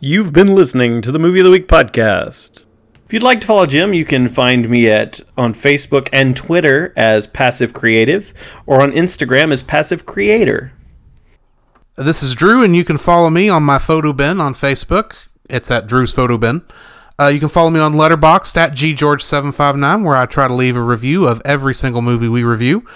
[0.00, 2.64] You've been listening to the Movie of the Week podcast.
[3.10, 6.92] If you'd like to follow Jim, you can find me at on Facebook and Twitter
[6.96, 8.32] as Passive Creative,
[8.66, 10.70] or on Instagram as Passive Creator.
[11.96, 15.26] This is Drew, and you can follow me on my photo bin on Facebook.
[15.48, 16.62] It's at Drew's Photo Bin.
[17.18, 20.80] Uh, you can follow me on Letterboxd at ggeorge759, where I try to leave a
[20.80, 22.86] review of every single movie we review.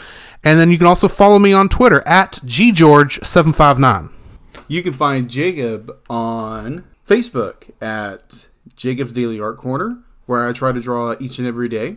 [0.45, 4.13] And then you can also follow me on Twitter at ggeorge759.
[4.69, 8.47] You can find Jacob on Facebook at
[8.77, 11.97] Jacob's Daily Art Corner, where I try to draw each and every day.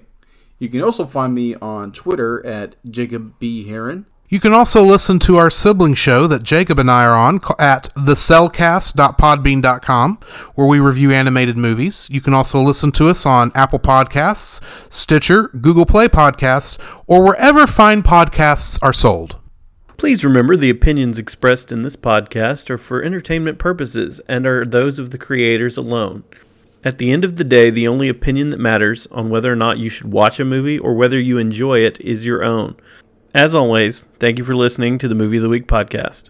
[0.59, 3.67] You can also find me on Twitter at Jacob B.
[3.67, 7.39] Heron, You can also listen to our sibling show that Jacob and I are on
[7.39, 10.19] ca- at thecellcast.podbean.com,
[10.55, 12.07] where we review animated movies.
[12.11, 14.59] You can also listen to us on Apple Podcasts,
[14.91, 19.37] Stitcher, Google Play Podcasts, or wherever fine podcasts are sold.
[19.97, 24.99] Please remember the opinions expressed in this podcast are for entertainment purposes and are those
[24.99, 26.23] of the creators alone.
[26.87, 29.77] At the end of the day, the only opinion that matters on whether or not
[29.77, 32.77] you should watch a movie or whether you enjoy it is your own.
[33.35, 36.29] As always, thank you for listening to the Movie of the Week podcast.